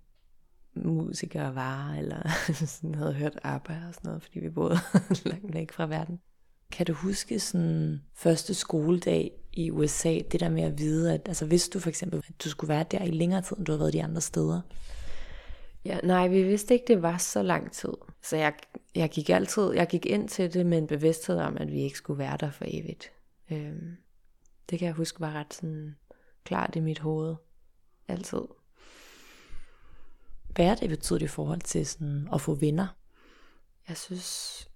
musikere 0.85 1.55
var, 1.55 1.95
eller 1.99 2.29
sådan 2.67 2.95
havde 2.95 3.15
hørt 3.15 3.39
arbejde 3.43 3.89
og 3.89 3.95
sådan 3.95 4.09
noget, 4.09 4.23
fordi 4.23 4.41
vi 4.41 4.51
boede 4.51 4.79
langt 5.25 5.55
væk 5.55 5.73
fra 5.73 5.87
verden. 5.87 6.21
Kan 6.73 6.87
du 6.87 6.93
huske 6.93 7.41
sådan 7.41 8.03
første 8.15 8.55
skoledag 8.55 9.33
i 9.53 9.71
USA, 9.71 10.19
det 10.33 10.41
der 10.41 10.49
med 10.49 10.63
at 10.63 10.79
vide, 10.79 11.15
at 11.15 11.21
altså 11.29 11.47
vidste 11.47 11.79
du 11.79 11.81
for 11.81 11.89
eksempel, 11.89 12.23
at 12.29 12.45
du 12.45 12.49
skulle 12.49 12.69
være 12.69 12.85
der 12.91 13.03
i 13.03 13.11
længere 13.11 13.43
tid, 13.43 13.57
end 13.57 13.67
du 13.67 13.73
havde 13.73 13.81
været 13.81 13.93
de 13.93 14.05
andre 14.05 14.21
steder? 14.21 14.61
Ja, 15.85 16.01
nej, 16.03 16.29
vi 16.29 16.43
vidste 16.43 16.75
ikke, 16.75 16.85
det 16.89 17.03
var 17.03 17.19
så 17.19 17.43
lang 17.43 17.73
tid. 17.73 17.93
Så 18.23 18.37
jeg, 18.37 18.55
jeg 18.95 19.11
gik 19.11 19.31
altid, 19.31 19.73
jeg 19.73 19.87
gik 19.87 20.07
ind 20.07 20.29
til 20.29 20.55
det 20.55 20.67
med 20.67 20.79
en 20.79 20.87
bevidsthed 20.87 21.39
om, 21.39 21.57
at 21.61 21.73
vi 21.73 21.81
ikke 21.81 21.99
skulle 21.99 22.19
være 22.19 22.37
der 22.41 22.51
for 22.51 22.65
evigt. 22.69 23.13
Øhm, 23.51 23.97
det 24.71 24.79
kan 24.79 24.87
jeg 24.87 24.95
huske 24.95 25.21
var 25.21 25.33
ret 25.33 25.55
sådan 25.55 25.97
klart 26.45 26.77
i 26.77 26.81
mit 26.81 26.99
hoved. 26.99 27.35
Altid 28.09 28.43
hverdag 30.57 30.81
det 30.81 30.99
betydet 30.99 31.23
i 31.23 31.27
forhold 31.27 31.61
til 31.61 31.87
sådan 31.87 32.29
at 32.33 32.41
få 32.41 32.55
venner? 32.55 32.87
Jeg 33.89 33.97
synes, 33.97 34.69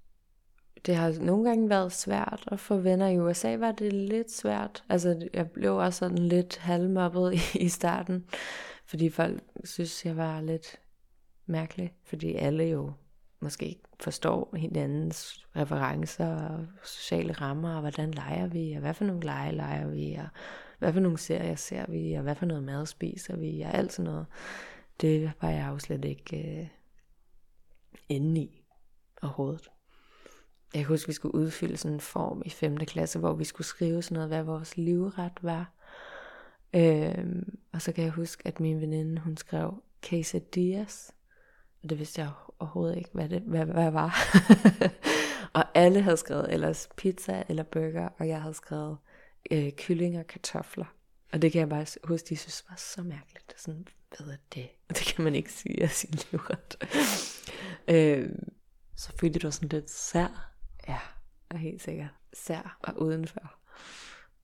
det 0.87 0.97
har 0.97 1.13
nogle 1.21 1.49
gange 1.49 1.71
været 1.71 1.93
svært 1.93 2.45
at 2.47 2.61
få 2.61 2.77
venner. 2.77 3.09
I 3.09 3.19
USA 3.19 3.57
var 3.57 3.73
det 3.73 3.93
lidt 3.93 4.33
svært. 4.33 4.85
Altså, 4.89 5.29
jeg 5.35 5.51
blev 5.51 5.77
også 5.77 5.99
sådan 5.99 6.19
lidt 6.19 6.57
halvmobbet 6.57 7.35
i, 7.55 7.59
i 7.59 7.69
starten, 7.69 8.25
fordi 8.87 9.11
folk 9.11 9.43
synes, 9.65 10.07
jeg 10.07 10.17
var 10.17 10.41
lidt 10.41 10.77
mærkelig, 11.47 11.95
fordi 12.05 12.35
alle 12.35 12.65
jo 12.65 12.93
måske 13.41 13.67
ikke 13.67 13.83
forstår 14.01 14.57
hinandens 14.57 15.47
referencer 15.57 16.37
og 16.37 16.67
sociale 16.85 17.33
rammer, 17.33 17.75
og 17.75 17.81
hvordan 17.81 18.11
leger 18.11 18.47
vi, 18.47 18.73
og 18.73 18.81
hvad 18.81 18.95
for 18.95 19.05
nogle 19.05 19.23
lege 19.23 19.53
leger 19.53 19.87
vi, 19.87 20.15
og 20.15 20.29
hvad 20.79 20.93
for 20.93 21.01
nogle 21.01 21.19
serier 21.19 21.55
ser 21.55 21.85
vi, 21.89 22.15
og 22.15 22.23
hvad 22.23 22.35
for 22.35 22.47
noget 22.47 22.63
mad 22.63 22.87
spiser 22.87 23.37
vi, 23.37 23.61
og 23.61 23.75
alt 23.75 23.93
sådan 23.93 24.11
noget. 24.11 24.27
Det 25.01 25.33
var 25.41 25.51
jeg 25.51 25.69
jo 25.69 25.79
slet 25.79 26.05
ikke 26.05 26.61
øh, 26.61 26.67
inde 28.09 28.41
i 28.41 28.65
overhovedet. 29.23 29.71
Jeg 30.75 30.85
husker, 30.85 31.09
vi 31.09 31.13
skulle 31.13 31.35
udfylde 31.35 31.77
sådan 31.77 31.95
en 31.95 32.01
form 32.01 32.43
i 32.45 32.51
5. 32.51 32.77
klasse, 32.77 33.19
hvor 33.19 33.33
vi 33.33 33.45
skulle 33.45 33.67
skrive 33.67 34.03
sådan 34.03 34.15
noget, 34.15 34.29
hvad 34.29 34.43
vores 34.43 34.77
livret 34.77 35.33
var. 35.43 35.73
Øhm, 36.75 37.59
og 37.73 37.83
så 37.83 37.93
kan 37.93 38.05
jeg 38.05 38.13
huske, 38.13 38.43
at 38.47 38.61
min 38.61 38.81
veninde, 38.81 39.21
hun 39.21 39.37
skrev 39.37 39.83
quesadillas. 40.03 41.13
Og 41.83 41.91
det 41.91 41.99
vidste 41.99 42.21
jeg 42.21 42.31
overhovedet 42.59 42.97
ikke, 42.97 43.11
hvad 43.13 43.29
det 43.29 43.43
hvad, 43.43 43.67
hvad 43.67 43.91
var. 43.91 44.17
og 45.59 45.65
alle 45.75 46.03
havde 46.03 46.17
skrevet 46.17 46.53
ellers 46.53 46.89
pizza 46.97 47.43
eller 47.49 47.63
burger, 47.63 48.09
og 48.19 48.29
jeg 48.29 48.43
havde 48.43 48.55
skrevet 48.55 48.97
øh, 49.51 49.73
kylling 49.73 50.19
og 50.19 50.27
kartofler. 50.27 50.95
Og 51.33 51.43
det 51.43 51.53
kan 51.53 51.59
jeg 51.59 51.69
bare 51.69 51.87
huske, 52.05 52.27
de 52.29 52.37
synes 52.37 52.65
var 52.69 52.77
så 52.77 53.03
mærkeligt. 53.03 53.55
Sådan, 53.57 53.89
hvad 54.19 54.35
er 54.35 54.39
det? 54.55 54.69
Det 54.89 55.15
kan 55.15 55.25
man 55.25 55.35
ikke 55.35 55.53
sige 55.53 55.83
af 55.83 55.91
sin 55.91 56.15
livret. 56.31 56.77
øh, 57.89 58.31
så 58.97 59.13
følte 59.21 59.39
du 59.39 59.51
sådan 59.51 59.69
lidt 59.69 59.91
sær. 59.91 60.53
Ja, 60.89 60.99
og 61.51 61.59
helt 61.59 61.83
sikkert. 61.83 62.11
Sær 62.33 62.79
og 62.83 63.03
udenfor. 63.03 63.55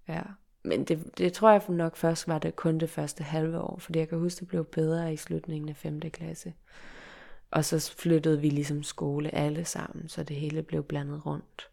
Ja. 0.08 0.22
Men 0.62 0.84
det, 0.84 1.18
det 1.18 1.32
tror 1.32 1.50
jeg 1.50 1.62
nok 1.68 1.96
først 1.96 2.28
var 2.28 2.38
det 2.38 2.56
kun 2.56 2.78
det 2.78 2.90
første 2.90 3.24
halve 3.24 3.60
år, 3.60 3.78
fordi 3.78 3.98
jeg 3.98 4.08
kan 4.08 4.18
huske, 4.18 4.40
det 4.40 4.48
blev 4.48 4.64
bedre 4.64 5.12
i 5.12 5.16
slutningen 5.16 5.68
af 5.68 5.76
5. 5.76 6.00
klasse. 6.00 6.52
Og 7.50 7.64
så 7.64 7.94
flyttede 7.98 8.40
vi 8.40 8.50
ligesom 8.50 8.82
skole 8.82 9.34
alle 9.34 9.64
sammen, 9.64 10.08
så 10.08 10.22
det 10.22 10.36
hele 10.36 10.62
blev 10.62 10.82
blandet 10.82 11.26
rundt. 11.26 11.70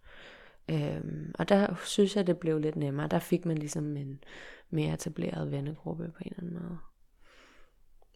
Øhm, 0.70 1.32
og 1.40 1.50
der 1.50 1.76
synes 1.86 2.16
jeg, 2.16 2.28
det 2.28 2.38
blev 2.38 2.60
lidt 2.60 2.76
nemmere. 2.76 3.08
Der 3.08 3.20
fik 3.20 3.46
man 3.46 3.58
ligesom 3.58 3.98
en 3.98 4.24
mere 4.70 4.94
etableret 4.94 5.52
vennegruppe 5.52 6.12
på 6.18 6.20
en 6.22 6.32
eller 6.32 6.44
anden 6.44 6.64
måde. 6.64 6.78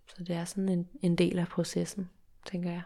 Så 0.08 0.24
det 0.24 0.36
er 0.36 0.46
sådan 0.46 0.70
en, 0.70 0.88
en 1.02 1.16
del 1.16 1.40
af 1.40 1.48
processen, 1.48 2.10
tænker 2.46 2.72
jeg. 2.72 2.82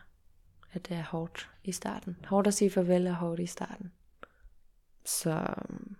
At 0.74 0.88
det 0.88 0.98
er 0.98 1.04
hårdt 1.04 1.50
i 1.64 1.72
starten. 1.72 2.18
Hårdt 2.28 2.48
at 2.48 2.54
sige 2.54 2.72
farvel 2.72 3.08
er 3.08 3.14
hårdt 3.14 3.40
i 3.40 3.46
starten. 3.46 3.92
Så 5.06 5.46
mm, 5.70 5.96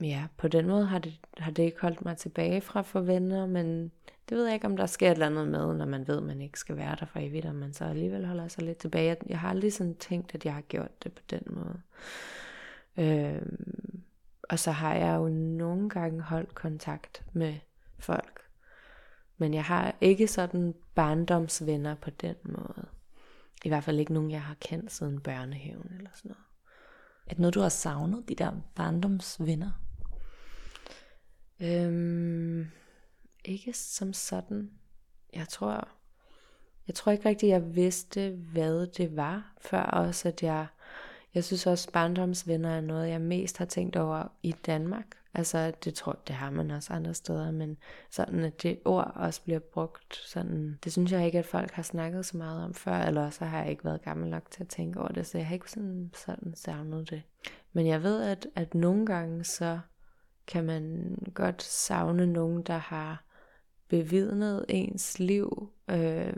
ja, 0.00 0.26
på 0.36 0.48
den 0.48 0.66
måde 0.66 0.86
har 0.86 0.98
det, 0.98 1.20
har 1.38 1.50
det 1.50 1.62
ikke 1.62 1.80
holdt 1.80 2.04
mig 2.04 2.16
tilbage 2.16 2.60
fra 2.60 2.82
for 2.82 3.00
venner, 3.00 3.46
men 3.46 3.92
det 4.28 4.36
ved 4.36 4.44
jeg 4.44 4.54
ikke, 4.54 4.66
om 4.66 4.76
der 4.76 4.86
sker 4.86 5.08
et 5.08 5.12
eller 5.12 5.26
andet 5.26 5.48
med, 5.48 5.74
når 5.74 5.86
man 5.86 6.08
ved, 6.08 6.16
at 6.16 6.22
man 6.22 6.40
ikke 6.40 6.58
skal 6.58 6.76
være 6.76 6.96
der 7.00 7.06
for 7.06 7.18
evigt, 7.18 7.46
og 7.46 7.54
man 7.54 7.72
så 7.72 7.84
alligevel 7.84 8.26
holder 8.26 8.48
sig 8.48 8.64
lidt 8.64 8.78
tilbage. 8.78 9.16
Jeg 9.26 9.40
har 9.40 9.50
aldrig 9.50 9.72
sådan 9.72 9.94
tænkt, 9.94 10.34
at 10.34 10.44
jeg 10.44 10.54
har 10.54 10.60
gjort 10.60 11.04
det 11.04 11.12
på 11.12 11.22
den 11.30 11.42
måde. 11.46 11.80
Øhm, 12.96 14.02
og 14.42 14.58
så 14.58 14.70
har 14.70 14.94
jeg 14.94 15.16
jo 15.16 15.28
nogle 15.28 15.88
gange 15.88 16.22
holdt 16.22 16.54
kontakt 16.54 17.24
med 17.32 17.54
folk. 17.98 18.45
Men 19.38 19.54
jeg 19.54 19.64
har 19.64 19.94
ikke 20.00 20.28
sådan 20.28 20.74
barndomsvenner 20.94 21.94
på 21.94 22.10
den 22.10 22.36
måde. 22.44 22.86
I 23.64 23.68
hvert 23.68 23.84
fald 23.84 23.98
ikke 23.98 24.12
nogen, 24.12 24.30
jeg 24.30 24.42
har 24.42 24.54
kendt 24.60 24.92
siden 24.92 25.20
børnehaven 25.20 25.92
eller 25.96 26.10
sådan 26.14 26.28
noget. 26.28 26.44
Er 27.26 27.30
det 27.30 27.38
noget, 27.38 27.54
du 27.54 27.60
har 27.60 27.68
savnet, 27.68 28.28
de 28.28 28.34
der 28.34 28.52
barndomsvenner? 28.74 29.70
Øhm, 31.60 32.66
ikke 33.44 33.72
som 33.72 34.12
sådan. 34.12 34.70
Jeg 35.32 35.48
tror, 35.48 35.88
jeg 36.86 36.94
tror 36.94 37.12
ikke 37.12 37.28
rigtig, 37.28 37.48
jeg 37.48 37.74
vidste, 37.74 38.30
hvad 38.30 38.86
det 38.86 39.16
var, 39.16 39.54
før 39.60 39.82
også, 39.82 40.28
at 40.28 40.42
jeg, 40.42 40.66
jeg 41.34 41.44
synes 41.44 41.66
også, 41.66 41.92
barndomsvenner 41.92 42.70
er 42.70 42.80
noget, 42.80 43.08
jeg 43.08 43.20
mest 43.20 43.58
har 43.58 43.64
tænkt 43.64 43.96
over 43.96 44.32
i 44.42 44.52
Danmark. 44.52 45.06
Altså, 45.34 45.72
det 45.84 45.94
tror 45.94 46.18
det 46.26 46.34
har 46.34 46.50
man 46.50 46.70
også 46.70 46.92
andre 46.92 47.14
steder, 47.14 47.50
men 47.50 47.76
sådan, 48.10 48.44
at 48.44 48.62
det 48.62 48.78
ord 48.84 49.12
også 49.14 49.42
bliver 49.42 49.58
brugt, 49.58 50.16
sådan, 50.16 50.78
det 50.84 50.92
synes 50.92 51.12
jeg 51.12 51.26
ikke, 51.26 51.38
at 51.38 51.46
folk 51.46 51.70
har 51.70 51.82
snakket 51.82 52.26
så 52.26 52.36
meget 52.36 52.64
om 52.64 52.74
før, 52.74 52.96
eller 52.96 53.30
så 53.30 53.44
har 53.44 53.58
jeg 53.62 53.70
ikke 53.70 53.84
været 53.84 54.02
gammel 54.02 54.30
nok 54.30 54.50
til 54.50 54.62
at 54.62 54.68
tænke 54.68 55.00
over 55.00 55.08
det, 55.08 55.26
så 55.26 55.38
jeg 55.38 55.46
har 55.46 55.54
ikke 55.54 55.70
sådan, 55.70 56.10
sådan 56.14 56.54
savnet 56.54 57.10
det. 57.10 57.22
Men 57.72 57.86
jeg 57.86 58.02
ved, 58.02 58.22
at, 58.22 58.46
at 58.54 58.74
nogle 58.74 59.06
gange 59.06 59.44
så 59.44 59.80
kan 60.46 60.64
man 60.64 61.16
godt 61.34 61.62
savne 61.62 62.26
nogen, 62.26 62.62
der 62.62 62.78
har 62.78 63.24
bevidnet 63.88 64.64
ens 64.68 65.18
liv. 65.18 65.72
Øh, 65.90 66.32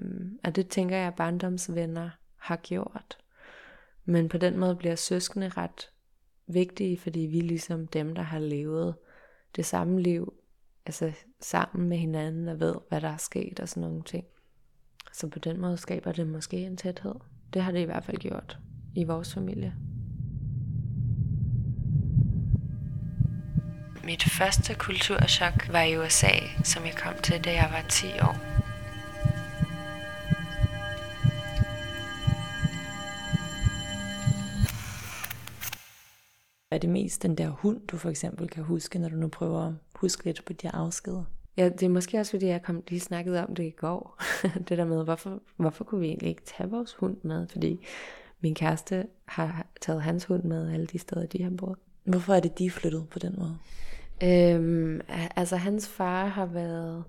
og 0.45 0.57
det 0.57 0.69
tænker 0.69 0.97
jeg, 0.97 1.07
at 1.07 1.15
barndomsvenner 1.15 2.11
har 2.37 2.57
gjort. 2.57 3.19
Men 4.09 4.29
på 4.29 4.39
den 4.39 4.59
måde 4.59 4.77
bliver 4.77 4.97
søskende 4.97 5.49
ret 5.49 5.91
vigtige, 6.47 6.99
fordi 6.99 7.21
vi 7.21 7.39
er 7.39 7.43
ligesom 7.43 7.87
dem, 7.87 8.15
der 8.15 8.23
har 8.23 8.39
levet 8.39 8.95
det 9.57 9.67
samme 9.67 10.03
liv, 10.03 10.35
altså 10.87 11.13
sammen 11.41 11.89
med 11.89 11.97
hinanden 11.97 12.49
og 12.49 12.61
ved, 12.61 12.75
hvad 12.89 13.01
der 13.01 13.09
er 13.09 13.17
sket 13.17 13.61
og 13.61 13.69
sådan 13.69 13.81
nogle 13.81 14.03
ting. 14.03 14.25
Så 15.13 15.29
på 15.29 15.39
den 15.39 15.61
måde 15.61 15.77
skaber 15.77 16.13
det 16.13 16.27
måske 16.27 16.57
en 16.57 16.77
tæthed. 16.77 17.15
Det 17.55 17.63
har 17.63 17.73
det 17.73 17.81
i 17.81 17.85
hvert 17.85 18.05
fald 18.05 18.17
gjort 18.17 18.59
i 18.95 19.05
vores 19.05 19.35
familie. 19.35 19.75
Mit 24.05 24.23
første 24.23 24.75
kulturschok 24.75 25.73
var 25.73 25.83
i 25.83 25.99
USA, 25.99 26.33
som 26.65 26.85
jeg 26.85 26.95
kom 26.97 27.15
til, 27.23 27.45
da 27.45 27.53
jeg 27.53 27.69
var 27.73 27.89
10 27.89 28.07
år. 28.07 28.58
Er 36.71 36.79
det 36.79 36.91
mest 36.91 37.23
den 37.23 37.35
der 37.35 37.49
hund, 37.49 37.81
du 37.87 37.97
for 37.97 38.11
eksempel 38.11 38.49
kan 38.49 38.65
huske, 38.65 38.99
når 38.99 39.09
du 39.09 39.17
nu 39.17 39.29
prøver 39.29 39.61
at 39.61 39.73
huske 39.95 40.25
lidt 40.25 40.45
på 40.45 40.53
de 40.53 40.67
her 40.67 40.75
afskeder? 40.75 41.25
Ja, 41.57 41.69
det 41.69 41.83
er 41.83 41.89
måske 41.89 42.19
også, 42.19 42.31
fordi 42.31 42.47
jeg 42.47 42.63
kom 42.63 42.83
lige 42.89 43.01
snakket 43.01 43.39
om 43.39 43.55
det 43.55 43.65
i 43.65 43.71
går. 43.71 44.23
det 44.69 44.79
der 44.79 44.85
med, 44.85 45.05
hvorfor, 45.05 45.41
hvorfor 45.57 45.85
kunne 45.85 46.01
vi 46.01 46.07
egentlig 46.07 46.29
ikke 46.29 46.43
tage 46.45 46.71
vores 46.71 46.95
hund 46.95 47.17
med? 47.23 47.49
Fordi 47.49 47.87
min 48.41 48.55
kæreste 48.55 49.07
har 49.25 49.67
taget 49.81 50.03
hans 50.03 50.25
hund 50.25 50.43
med 50.43 50.73
alle 50.73 50.87
de 50.87 50.99
steder, 50.99 51.27
de 51.27 51.43
har 51.43 51.51
boet. 51.51 51.79
Hvorfor 52.05 52.35
er 52.35 52.41
det, 52.41 52.59
de 52.59 52.67
er 52.67 52.71
flyttet 52.71 53.09
på 53.09 53.19
den 53.19 53.35
måde? 53.39 53.59
Øhm, 54.23 55.01
altså 55.37 55.57
hans 55.57 55.89
far 55.89 56.27
har 56.27 56.47
været 56.47 57.05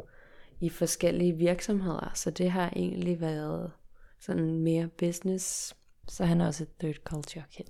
i 0.60 0.70
forskellige 0.70 1.34
virksomheder, 1.34 2.12
så 2.16 2.32
det 2.32 2.52
har 2.52 2.74
egentlig 2.76 3.22
været 3.22 3.72
sådan 4.20 4.60
mere 4.60 4.88
business. 4.88 5.76
Så 6.08 6.26
han 6.26 6.42
er 6.42 6.48
også 6.48 6.64
et 6.64 6.70
third 6.80 6.96
culture 7.04 7.44
kid. 7.52 7.66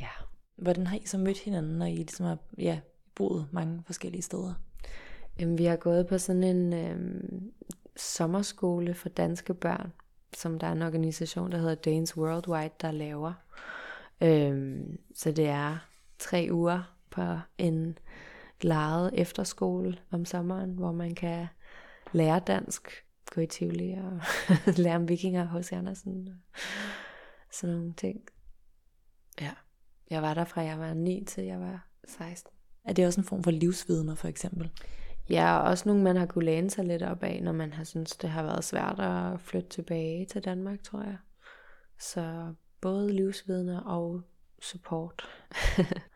Ja. 0.00 0.27
Hvordan 0.58 0.86
har 0.86 0.96
I 0.96 1.06
så 1.06 1.18
mødt 1.18 1.38
hinanden, 1.38 1.78
når 1.78 1.86
I 1.86 1.94
ligesom 1.94 2.26
har 2.26 2.38
ja, 2.58 2.80
boet 3.14 3.48
mange 3.52 3.82
forskellige 3.86 4.22
steder? 4.22 4.54
Øhm, 5.40 5.58
vi 5.58 5.64
har 5.64 5.76
gået 5.76 6.06
på 6.06 6.18
sådan 6.18 6.42
en 6.42 6.72
øhm, 6.72 7.52
sommerskole 7.96 8.94
for 8.94 9.08
danske 9.08 9.54
børn, 9.54 9.92
som 10.36 10.58
der 10.58 10.66
er 10.66 10.72
en 10.72 10.82
organisation, 10.82 11.52
der 11.52 11.58
hedder 11.58 11.74
Danes 11.74 12.16
Worldwide, 12.16 12.74
der 12.80 12.90
laver. 12.90 13.32
Øhm, 14.20 14.98
så 15.14 15.32
det 15.32 15.48
er 15.48 15.78
tre 16.18 16.48
uger 16.50 16.96
på 17.10 17.22
en 17.58 17.98
lejet 18.60 19.10
efterskole 19.14 19.98
om 20.10 20.24
sommeren, 20.24 20.72
hvor 20.72 20.92
man 20.92 21.14
kan 21.14 21.46
lære 22.12 22.40
dansk, 22.46 23.04
gå 23.34 23.40
i 23.40 23.46
Tivoli 23.46 23.92
og 23.92 24.20
lære 24.84 24.96
om 24.96 25.08
vikinger 25.08 25.44
hos 25.44 25.72
Andersen 25.72 26.28
og 26.28 26.58
sådan 27.52 27.76
nogle 27.76 27.92
ting. 27.92 28.20
Ja, 29.40 29.52
jeg 30.10 30.22
var 30.22 30.34
der 30.34 30.44
fra 30.44 30.60
jeg 30.60 30.78
var 30.78 30.94
9 30.94 31.24
til 31.24 31.44
jeg 31.44 31.60
var 31.60 31.88
16. 32.08 32.52
Er 32.84 32.92
det 32.92 33.06
også 33.06 33.20
en 33.20 33.24
form 33.24 33.42
for 33.42 33.50
livsvidner 33.50 34.14
for 34.14 34.28
eksempel? 34.28 34.70
Ja, 35.30 35.58
og 35.58 35.62
også 35.62 35.88
nogle, 35.88 36.02
man 36.02 36.16
har 36.16 36.26
kunne 36.26 36.44
læne 36.44 36.70
sig 36.70 36.84
lidt 36.84 37.02
op 37.02 37.22
af, 37.22 37.42
når 37.42 37.52
man 37.52 37.72
har 37.72 37.84
synes 37.84 38.16
det 38.16 38.30
har 38.30 38.42
været 38.42 38.64
svært 38.64 39.00
at 39.00 39.40
flytte 39.40 39.68
tilbage 39.68 40.26
til 40.26 40.44
Danmark, 40.44 40.82
tror 40.82 41.02
jeg. 41.02 41.16
Så 42.00 42.54
både 42.80 43.12
livsvidner 43.12 43.80
og 43.80 44.22
support. 44.62 45.22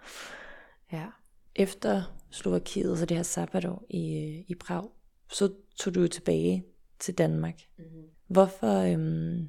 ja. 0.92 1.06
Efter 1.54 2.02
Slovakiet, 2.30 2.98
så 2.98 3.06
det 3.06 3.16
her 3.16 3.24
sabbatår 3.24 3.84
i, 3.90 4.04
i 4.48 4.54
Prag, 4.54 4.88
så 5.28 5.52
tog 5.76 5.94
du 5.94 6.08
tilbage 6.08 6.64
til 6.98 7.14
Danmark. 7.14 7.54
Mm-hmm. 7.78 8.02
Hvorfor, 8.26 8.78
øhm, 8.78 9.48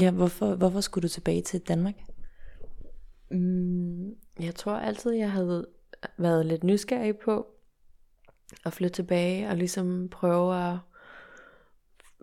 ja, 0.00 0.10
hvorfor, 0.10 0.54
hvorfor 0.54 0.80
skulle 0.80 1.02
du 1.02 1.08
tilbage 1.08 1.42
til 1.42 1.60
Danmark? 1.60 1.94
Mm, 3.30 4.14
jeg 4.40 4.54
tror 4.54 4.72
altid, 4.72 5.12
jeg 5.12 5.32
havde 5.32 5.66
været 6.16 6.46
lidt 6.46 6.64
nysgerrig 6.64 7.18
på 7.18 7.46
at 8.64 8.72
flytte 8.72 8.94
tilbage 8.94 9.48
og 9.48 9.56
ligesom 9.56 10.08
prøve 10.08 10.70
at 10.72 10.78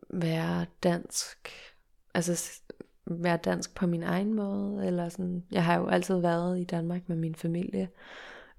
være 0.09 0.65
dansk. 0.83 1.49
Altså 2.13 2.61
være 3.05 3.37
dansk 3.37 3.75
på 3.75 3.87
min 3.87 4.03
egen 4.03 4.33
måde. 4.33 4.87
Eller 4.87 5.09
sådan. 5.09 5.43
Jeg 5.51 5.65
har 5.65 5.79
jo 5.79 5.87
altid 5.87 6.19
været 6.19 6.59
i 6.59 6.63
Danmark 6.63 7.09
med 7.09 7.17
min 7.17 7.35
familie. 7.35 7.89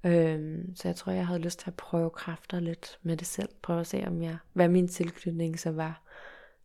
Øhm, 0.04 0.76
så 0.76 0.88
jeg 0.88 0.96
tror, 0.96 1.12
jeg 1.12 1.26
havde 1.26 1.40
lyst 1.40 1.58
til 1.58 1.70
at 1.70 1.74
prøve 1.74 2.10
kræfter 2.10 2.60
lidt 2.60 2.98
med 3.02 3.16
det 3.16 3.26
selv. 3.26 3.48
Prøve 3.62 3.80
at 3.80 3.86
se, 3.86 4.04
om 4.06 4.22
jeg, 4.22 4.36
hvad 4.52 4.68
min 4.68 4.88
tilknytning 4.88 5.60
så 5.60 5.70
var 5.70 6.02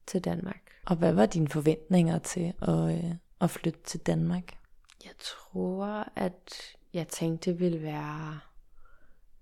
til 0.08 0.24
Danmark. 0.24 0.62
Og 0.86 0.96
hvad 0.96 1.14
var 1.14 1.26
dine 1.26 1.48
forventninger 1.48 2.20
til 2.20 2.54
at, 2.62 2.98
øh, 2.98 3.12
at 3.42 3.50
flytte 3.50 3.80
til 3.84 4.00
Danmark? 4.00 4.59
Jeg 5.06 5.14
tror, 5.20 6.12
at 6.16 6.54
jeg 6.94 7.08
tænkte, 7.08 7.52
det 7.52 7.60
ville 7.60 7.82
være 7.82 8.40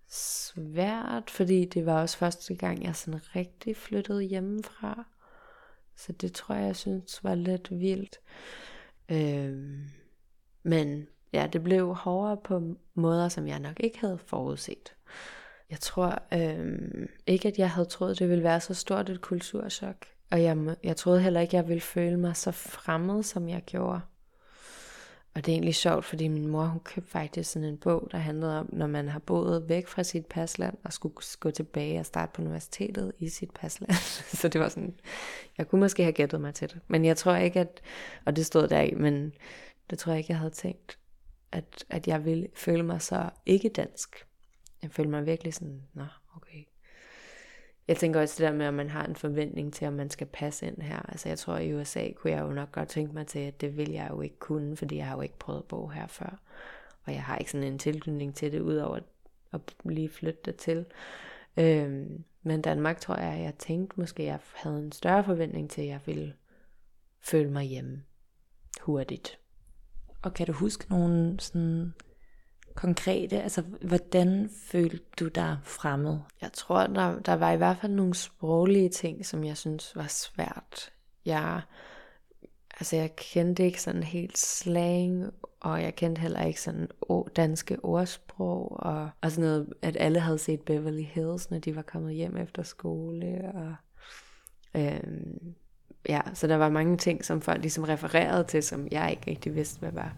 svært, 0.07 1.29
fordi 1.29 1.65
det 1.65 1.85
var 1.85 2.01
også 2.01 2.17
første 2.17 2.55
gang, 2.55 2.83
jeg 2.83 2.95
sådan 2.95 3.35
rigtig 3.35 3.77
flyttede 3.77 4.23
hjemmefra. 4.23 5.05
Så 5.95 6.11
det 6.11 6.33
tror 6.33 6.55
jeg, 6.55 6.65
jeg 6.65 6.75
synes 6.75 7.23
var 7.23 7.35
lidt 7.35 7.79
vildt. 7.79 8.19
Øhm, 9.09 9.83
men 10.63 11.07
ja, 11.33 11.47
det 11.53 11.63
blev 11.63 11.93
hårdere 11.93 12.37
på 12.43 12.75
måder, 12.93 13.29
som 13.29 13.47
jeg 13.47 13.59
nok 13.59 13.79
ikke 13.79 13.99
havde 13.99 14.17
forudset. 14.17 14.95
Jeg 15.69 15.79
tror 15.79 16.23
øhm, 16.33 17.07
ikke, 17.27 17.47
at 17.47 17.57
jeg 17.59 17.71
havde 17.71 17.87
troet, 17.87 18.19
det 18.19 18.29
ville 18.29 18.43
være 18.43 18.59
så 18.59 18.73
stort 18.73 19.09
et 19.09 19.21
kulturschok. 19.21 20.05
Og 20.31 20.43
jeg, 20.43 20.75
jeg 20.83 20.97
troede 20.97 21.21
heller 21.21 21.39
ikke, 21.39 21.55
jeg 21.55 21.67
ville 21.67 21.81
føle 21.81 22.17
mig 22.17 22.35
så 22.35 22.51
fremmed, 22.51 23.23
som 23.23 23.49
jeg 23.49 23.63
gjorde. 23.65 24.01
Og 25.37 25.45
det 25.45 25.51
er 25.51 25.55
egentlig 25.55 25.75
sjovt, 25.75 26.05
fordi 26.05 26.27
min 26.27 26.47
mor, 26.47 26.65
hun 26.65 26.79
købte 26.79 27.11
faktisk 27.11 27.51
sådan 27.51 27.67
en 27.67 27.77
bog, 27.77 28.07
der 28.11 28.17
handlede 28.17 28.59
om, 28.59 28.69
når 28.73 28.87
man 28.87 29.07
har 29.07 29.19
boet 29.19 29.69
væk 29.69 29.87
fra 29.87 30.03
sit 30.03 30.25
pasland, 30.25 30.77
og 30.83 30.93
skulle 30.93 31.15
gå 31.39 31.51
tilbage 31.51 31.99
og 31.99 32.05
starte 32.05 32.31
på 32.33 32.41
universitetet 32.41 33.11
i 33.19 33.29
sit 33.29 33.51
pasland. 33.51 33.91
så 34.39 34.47
det 34.47 34.61
var 34.61 34.69
sådan, 34.69 34.99
jeg 35.57 35.67
kunne 35.67 35.79
måske 35.79 36.03
have 36.03 36.13
gættet 36.13 36.41
mig 36.41 36.53
til 36.53 36.69
det. 36.69 36.79
Men 36.87 37.05
jeg 37.05 37.17
tror 37.17 37.35
ikke, 37.35 37.59
at, 37.59 37.81
og 38.25 38.35
det 38.35 38.45
stod 38.45 38.67
der 38.67 38.81
i, 38.81 38.93
men 38.93 39.33
det 39.89 39.99
tror 39.99 40.11
jeg 40.11 40.19
ikke, 40.19 40.31
jeg 40.31 40.39
havde 40.39 40.53
tænkt, 40.53 40.97
at, 41.51 41.85
at 41.89 42.07
jeg 42.07 42.25
ville 42.25 42.47
føle 42.55 42.83
mig 42.83 43.01
så 43.01 43.29
ikke 43.45 43.69
dansk. 43.69 44.25
Jeg 44.81 44.91
følte 44.91 45.11
mig 45.11 45.25
virkelig 45.25 45.53
sådan, 45.53 45.83
nå, 45.93 46.05
okay. 46.35 46.63
Jeg 47.87 47.97
tænker 47.97 48.21
også 48.21 48.35
det 48.37 48.51
der 48.51 48.57
med, 48.57 48.65
at 48.65 48.73
man 48.73 48.89
har 48.89 49.05
en 49.05 49.15
forventning 49.15 49.73
til, 49.73 49.85
at 49.85 49.93
man 49.93 50.09
skal 50.09 50.27
passe 50.27 50.67
ind 50.67 50.81
her. 50.81 50.99
Altså 51.09 51.29
jeg 51.29 51.39
tror, 51.39 51.57
i 51.57 51.73
USA 51.73 52.11
kunne 52.11 52.31
jeg 52.31 52.41
jo 52.41 52.51
nok 52.51 52.71
godt 52.71 52.89
tænke 52.89 53.13
mig 53.13 53.27
til, 53.27 53.39
at 53.39 53.61
det 53.61 53.77
vil 53.77 53.91
jeg 53.91 54.07
jo 54.11 54.21
ikke 54.21 54.39
kunne, 54.39 54.77
fordi 54.77 54.97
jeg 54.97 55.07
har 55.07 55.15
jo 55.15 55.21
ikke 55.21 55.39
prøvet 55.39 55.59
at 55.59 55.65
bo 55.65 55.87
her 55.87 56.07
før. 56.07 56.39
Og 57.05 57.13
jeg 57.13 57.23
har 57.23 57.37
ikke 57.37 57.51
sådan 57.51 57.67
en 57.67 57.79
tilknytning 57.79 58.35
til 58.35 58.51
det, 58.51 58.59
udover 58.59 58.99
at 59.53 59.61
lige 59.83 60.09
flytte 60.09 60.39
det 60.45 60.55
til. 60.55 60.85
Øhm, 61.57 62.23
men 62.43 62.61
Danmark 62.61 62.99
tror 62.99 63.15
jeg, 63.15 63.33
at 63.33 63.43
jeg 63.43 63.53
tænkte 63.55 63.99
måske, 63.99 64.23
at 64.23 64.27
jeg 64.27 64.39
havde 64.53 64.77
en 64.77 64.91
større 64.91 65.23
forventning 65.23 65.69
til, 65.69 65.81
at 65.81 65.87
jeg 65.87 65.99
ville 66.05 66.33
føle 67.21 67.51
mig 67.51 67.63
hjemme 67.63 68.03
hurtigt. 68.81 69.39
Og 70.21 70.33
kan 70.33 70.47
du 70.47 70.53
huske 70.53 70.85
nogle 70.89 71.39
sådan 71.39 71.93
konkrete, 72.77 73.41
altså 73.41 73.61
hvordan 73.81 74.49
følte 74.63 75.05
du 75.19 75.27
dig 75.27 75.57
fremmed? 75.63 76.17
Jeg 76.41 76.49
tror, 76.53 76.87
der, 76.87 77.19
der 77.19 77.33
var 77.33 77.51
i 77.51 77.57
hvert 77.57 77.77
fald 77.77 77.91
nogle 77.91 78.13
sproglige 78.13 78.89
ting, 78.89 79.25
som 79.25 79.43
jeg 79.43 79.57
synes 79.57 79.95
var 79.95 80.07
svært. 80.07 80.91
Jeg, 81.25 81.61
altså 82.79 82.95
jeg 82.95 83.15
kendte 83.15 83.65
ikke 83.65 83.81
sådan 83.81 84.03
helt 84.03 84.37
slang, 84.37 85.33
og 85.59 85.81
jeg 85.81 85.95
kendte 85.95 86.21
heller 86.21 86.43
ikke 86.43 86.61
sådan 86.61 86.87
danske 87.35 87.77
ordsprog, 87.83 88.79
og, 88.79 89.09
og 89.21 89.31
sådan 89.31 89.49
noget, 89.49 89.73
at 89.81 89.97
alle 89.99 90.19
havde 90.19 90.37
set 90.37 90.61
Beverly 90.61 91.03
Hills, 91.03 91.51
når 91.51 91.59
de 91.59 91.75
var 91.75 91.81
kommet 91.81 92.15
hjem 92.15 92.37
efter 92.37 92.63
skole, 92.63 93.51
og 93.53 93.75
øhm, 94.81 95.53
ja, 96.09 96.21
så 96.33 96.47
der 96.47 96.55
var 96.55 96.69
mange 96.69 96.97
ting, 96.97 97.25
som 97.25 97.41
folk 97.41 97.61
ligesom 97.61 97.83
refererede 97.83 98.43
til, 98.43 98.63
som 98.63 98.87
jeg 98.91 99.11
ikke 99.11 99.31
rigtig 99.31 99.55
vidste, 99.55 99.79
hvad 99.79 99.91
var. 99.91 100.15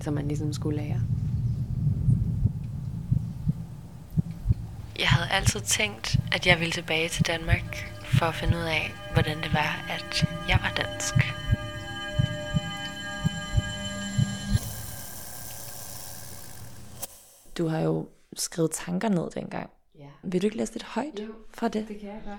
Som 0.00 0.14
man 0.14 0.28
ligesom 0.28 0.52
skulle 0.52 0.76
lære. 0.76 1.00
Jeg 5.00 5.08
havde 5.08 5.28
altid 5.30 5.60
tænkt, 5.60 6.16
at 6.32 6.46
jeg 6.46 6.60
ville 6.60 6.72
tilbage 6.72 7.08
til 7.08 7.26
Danmark 7.26 7.76
for 8.04 8.26
at 8.26 8.34
finde 8.34 8.56
ud 8.56 8.62
af, 8.62 8.90
hvordan 9.12 9.36
det 9.36 9.52
var, 9.52 9.84
at 9.90 10.24
jeg 10.48 10.58
var 10.62 10.72
dansk. 10.76 11.14
Du 17.58 17.66
har 17.68 17.80
jo 17.80 18.08
skrevet 18.36 18.70
tanker 18.70 19.08
ned 19.08 19.30
dengang. 19.30 19.70
Ja. 19.98 20.08
Vil 20.22 20.42
du 20.42 20.46
ikke 20.46 20.56
læse 20.56 20.72
lidt 20.72 20.84
højt 20.84 21.18
Jo, 21.20 21.34
fra 21.54 21.68
det? 21.68 21.88
Det 21.88 21.98
kan 22.00 22.08
jeg 22.08 22.22
godt. 22.24 22.38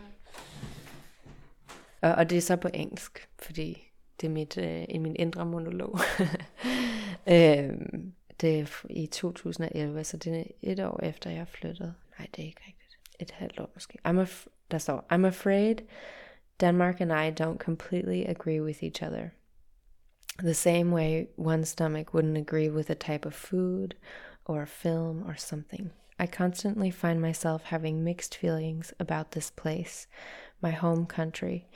Og, 2.01 2.11
og 2.11 2.29
det 2.29 2.37
er 2.37 2.41
så 2.41 2.55
på 2.55 2.69
engelsk, 2.73 3.27
fordi 3.39 3.91
det 4.21 4.27
er 4.27 4.31
mit, 4.31 4.57
øh, 4.57 4.85
i 4.89 4.97
min 4.97 5.15
indre 5.15 5.45
monolog. 5.45 5.99
øhm, 7.35 8.13
Det 8.41 8.59
er 8.59 8.85
i 8.89 9.05
2011, 9.07 10.03
så 10.03 10.17
det 10.17 10.39
er 10.39 10.43
et 10.61 10.79
år 10.79 10.99
efter, 11.03 11.29
jeg 11.29 11.47
flyttede. 11.47 11.93
Er 12.21 12.43
ikke 12.43 12.61
rigtigt. 12.67 12.99
Et 13.19 13.31
halvt 13.31 13.59
år 13.59 13.71
måske. 13.73 13.97
I'm 14.07 14.19
af- 14.19 14.47
I'm 15.13 15.25
afraid 15.25 15.75
Denmark 16.59 17.01
and 17.01 17.11
I 17.11 17.43
don't 17.43 17.57
completely 17.57 18.25
agree 18.25 18.61
with 18.61 18.83
each 18.83 19.01
other. 19.01 19.29
The 20.39 20.53
same 20.53 20.91
way 20.91 21.27
one 21.37 21.65
stomach 21.65 22.13
wouldn't 22.13 22.37
agree 22.37 22.69
with 22.69 22.89
a 22.89 22.95
type 22.95 23.25
of 23.25 23.33
food 23.33 23.95
or 24.45 24.61
a 24.61 24.67
film 24.67 25.23
or 25.23 25.35
something. 25.35 25.91
I 26.19 26.27
constantly 26.27 26.91
find 26.91 27.21
myself 27.21 27.63
having 27.63 28.03
mixed 28.03 28.35
feelings 28.35 28.93
about 28.99 29.31
this 29.31 29.51
place, 29.51 30.07
my 30.61 30.71
home 30.71 31.05
country. 31.05 31.67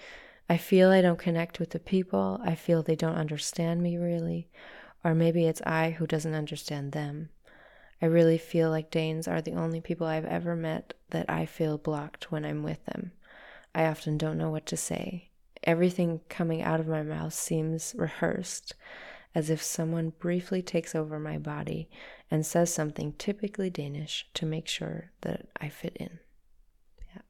I 0.50 0.58
feel 0.58 0.92
I 0.92 1.02
don't 1.02 1.20
connect 1.26 1.60
with 1.60 1.72
the 1.72 1.80
people. 1.80 2.40
I 2.44 2.56
feel 2.56 2.84
they 2.84 2.96
don't 2.96 3.16
understand 3.16 3.82
me 3.82 3.98
really. 3.98 4.48
Or 5.04 5.16
maybe 5.16 5.46
it's 5.48 5.62
I 5.66 5.92
who 5.92 6.08
doesn't 6.08 6.36
understand 6.36 6.92
them. 6.92 7.30
I 8.02 8.08
really 8.08 8.38
feel 8.38 8.70
like 8.70 8.92
Danes 8.92 9.28
are 9.28 9.42
the 9.42 9.54
only 9.54 9.82
people 9.82 10.06
I've 10.08 10.26
ever 10.26 10.56
met 10.56 10.94
that 11.12 11.30
I 11.30 11.46
feel 11.46 11.78
blocked 11.78 12.32
when 12.32 12.46
I'm 12.46 12.64
with 12.64 12.84
them. 12.86 13.12
I 13.74 13.86
often 13.86 14.18
don't 14.18 14.38
know 14.38 14.50
what 14.50 14.66
to 14.68 14.78
say. 14.78 15.30
Everything 15.64 16.22
coming 16.30 16.62
out 16.62 16.80
of 16.80 16.88
my 16.88 17.04
mouth 17.04 17.34
seems 17.34 17.96
rehearsed, 17.98 18.74
as 19.34 19.50
if 19.50 19.62
someone 19.62 20.14
briefly 20.20 20.62
takes 20.62 20.94
over 20.96 21.20
my 21.20 21.38
body 21.38 21.90
and 22.30 22.46
says 22.46 22.74
something 22.74 23.14
typically 23.18 23.70
Danish 23.70 24.28
to 24.34 24.46
make 24.46 24.68
sure 24.68 25.12
that 25.22 25.48
I 25.60 25.70
fit 25.70 25.96
in. 25.98 26.20
Yeah. 27.14 27.22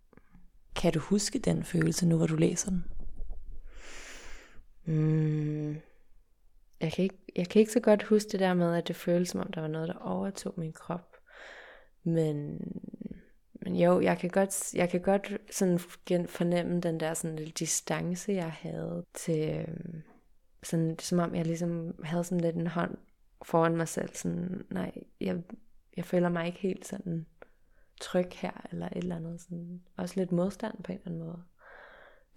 Kan 0.75 0.93
du 0.93 0.99
huske 0.99 1.39
den 1.39 1.63
følelse 1.63 2.05
nu, 2.05 2.17
hvor 2.17 2.27
du 2.27 2.35
læser 2.35 2.69
den? 2.69 2.83
Mm. 4.85 5.81
Jeg, 6.81 6.91
kan 6.91 7.03
ikke, 7.03 7.17
jeg 7.35 7.49
kan 7.49 7.59
ikke 7.59 7.71
så 7.71 7.79
godt 7.79 8.03
huske 8.03 8.29
det 8.31 8.39
der 8.39 8.53
med, 8.53 8.75
at 8.75 8.87
det 8.87 8.95
føles 8.95 9.29
som 9.29 9.41
om, 9.41 9.51
der 9.51 9.61
var 9.61 9.67
noget, 9.67 9.87
der 9.87 9.95
overtog 9.95 10.53
min 10.57 10.73
krop. 10.73 11.17
Men, 12.03 12.59
men 13.53 13.75
jo, 13.75 14.01
jeg 14.01 14.17
kan 14.17 14.29
godt, 14.29 14.73
jeg 14.75 14.89
kan 14.89 15.01
godt 15.01 15.37
sådan 15.51 15.79
fornemme 16.27 16.81
den 16.81 16.99
der 16.99 17.13
sådan 17.13 17.35
lille 17.35 17.53
distance, 17.59 18.31
jeg 18.31 18.51
havde 18.51 19.05
til, 19.13 19.49
øhm, 19.49 20.03
sådan, 20.63 20.99
som 20.99 21.19
om 21.19 21.35
jeg 21.35 21.45
ligesom 21.45 21.95
havde 22.03 22.23
sådan 22.23 22.41
lidt 22.41 22.55
en 22.55 22.67
hånd 22.67 22.97
foran 23.45 23.77
mig 23.77 23.87
selv. 23.87 24.09
Sådan, 24.13 24.65
nej, 24.69 24.91
jeg, 25.21 25.43
jeg 25.97 26.05
føler 26.05 26.29
mig 26.29 26.45
ikke 26.45 26.59
helt 26.59 26.87
sådan 26.87 27.25
tryg 28.01 28.29
her, 28.33 28.67
eller 28.71 28.87
et 28.87 28.97
eller 28.97 29.15
andet. 29.15 29.41
Sådan, 29.41 29.81
også 29.97 30.13
lidt 30.17 30.31
modstand 30.31 30.83
på 30.83 30.91
en 30.91 30.97
eller 30.97 31.07
anden 31.07 31.27
måde. 31.27 31.43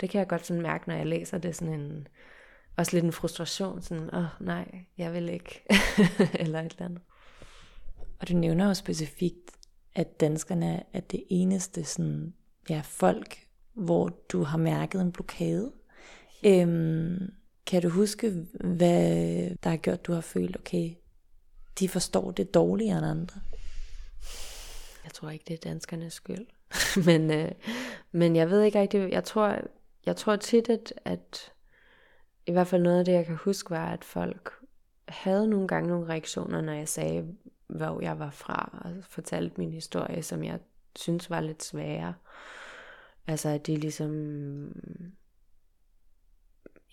Det 0.01 0.11
kan 0.11 0.19
jeg 0.19 0.29
godt 0.29 0.47
sådan 0.47 0.63
mærke, 0.63 0.89
når 0.89 0.95
jeg 0.95 1.07
læser 1.07 1.39
det 1.39 1.57
sådan 1.57 1.81
en, 1.81 2.09
også 2.79 2.93
lidt 2.93 3.05
en 3.05 3.12
frustration, 3.12 3.83
sådan, 3.83 4.14
åh 4.14 4.21
oh, 4.21 4.47
nej, 4.47 4.85
jeg 4.99 5.12
vil 5.12 5.29
ikke, 5.29 5.64
eller 6.43 6.61
et 6.61 6.73
eller 6.73 6.85
andet. 6.85 7.01
Og 8.21 8.29
du 8.29 8.35
nævner 8.35 8.67
jo 8.67 8.75
specifikt, 8.75 9.51
at 9.95 10.21
danskerne 10.21 10.83
er 10.93 11.01
det 11.01 11.25
eneste 11.31 11.85
sådan, 11.85 12.35
ja, 12.69 12.81
folk, 12.85 13.38
hvor 13.75 14.09
du 14.09 14.43
har 14.43 14.59
mærket 14.59 15.01
en 15.01 15.12
blokade. 15.12 15.73
Øhm, 16.47 17.33
kan 17.67 17.83
du 17.83 17.88
huske, 17.88 18.47
hvad 18.61 19.51
der 19.62 19.71
har 19.71 19.77
gjort, 19.77 20.07
du 20.07 20.12
har 20.12 20.21
følt, 20.21 20.57
okay, 20.57 20.95
de 21.79 21.88
forstår 21.88 22.31
det 22.31 22.55
dårligere 22.55 22.99
end 22.99 23.07
andre? 23.07 23.41
Jeg 25.05 25.12
tror 25.12 25.31
ikke, 25.31 25.45
det 25.49 25.55
er 25.55 25.71
danskernes 25.71 26.12
skyld. 26.12 26.47
men, 27.07 27.31
øh, 27.31 27.53
men 28.12 28.37
jeg 28.37 28.51
ved 28.51 28.62
ikke 28.62 28.81
rigtig, 28.81 29.12
jeg 29.12 29.25
tror, 29.25 29.59
jeg 30.07 30.17
tror 30.17 30.37
tit, 30.37 30.69
at, 30.69 30.95
at 31.05 31.53
i 32.49 32.53
hvert 32.53 32.67
fald 32.67 32.83
noget 32.83 32.99
af 32.99 33.05
det, 33.05 33.13
jeg 33.13 33.27
kan 33.27 33.37
huske, 33.37 33.71
var, 33.71 33.87
at 33.87 34.05
folk 34.05 34.53
havde 35.09 35.49
nogle 35.49 35.69
gange 35.69 35.89
nogle 35.89 36.09
reaktioner, 36.09 36.61
når 36.61 36.73
jeg 36.73 36.89
sagde, 36.89 37.35
hvor 37.67 38.01
jeg 38.01 38.19
var 38.19 38.31
fra, 38.31 38.81
og 38.85 39.05
fortalte 39.05 39.55
min 39.59 39.73
historie, 39.73 40.23
som 40.23 40.45
jeg 40.45 40.59
synes 40.97 41.31
var 41.31 41.41
lidt 41.41 41.63
sværere. 41.63 42.15
Altså, 43.27 43.49
at 43.49 43.67
de 43.67 43.77
ligesom 43.77 44.13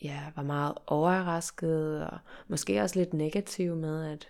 ja, 0.04 0.32
var 0.36 0.44
meget 0.44 0.74
overrasket, 0.88 2.08
og 2.08 2.18
måske 2.48 2.82
også 2.82 3.00
lidt 3.00 3.14
negativ 3.14 3.76
med, 3.76 4.12
at, 4.12 4.28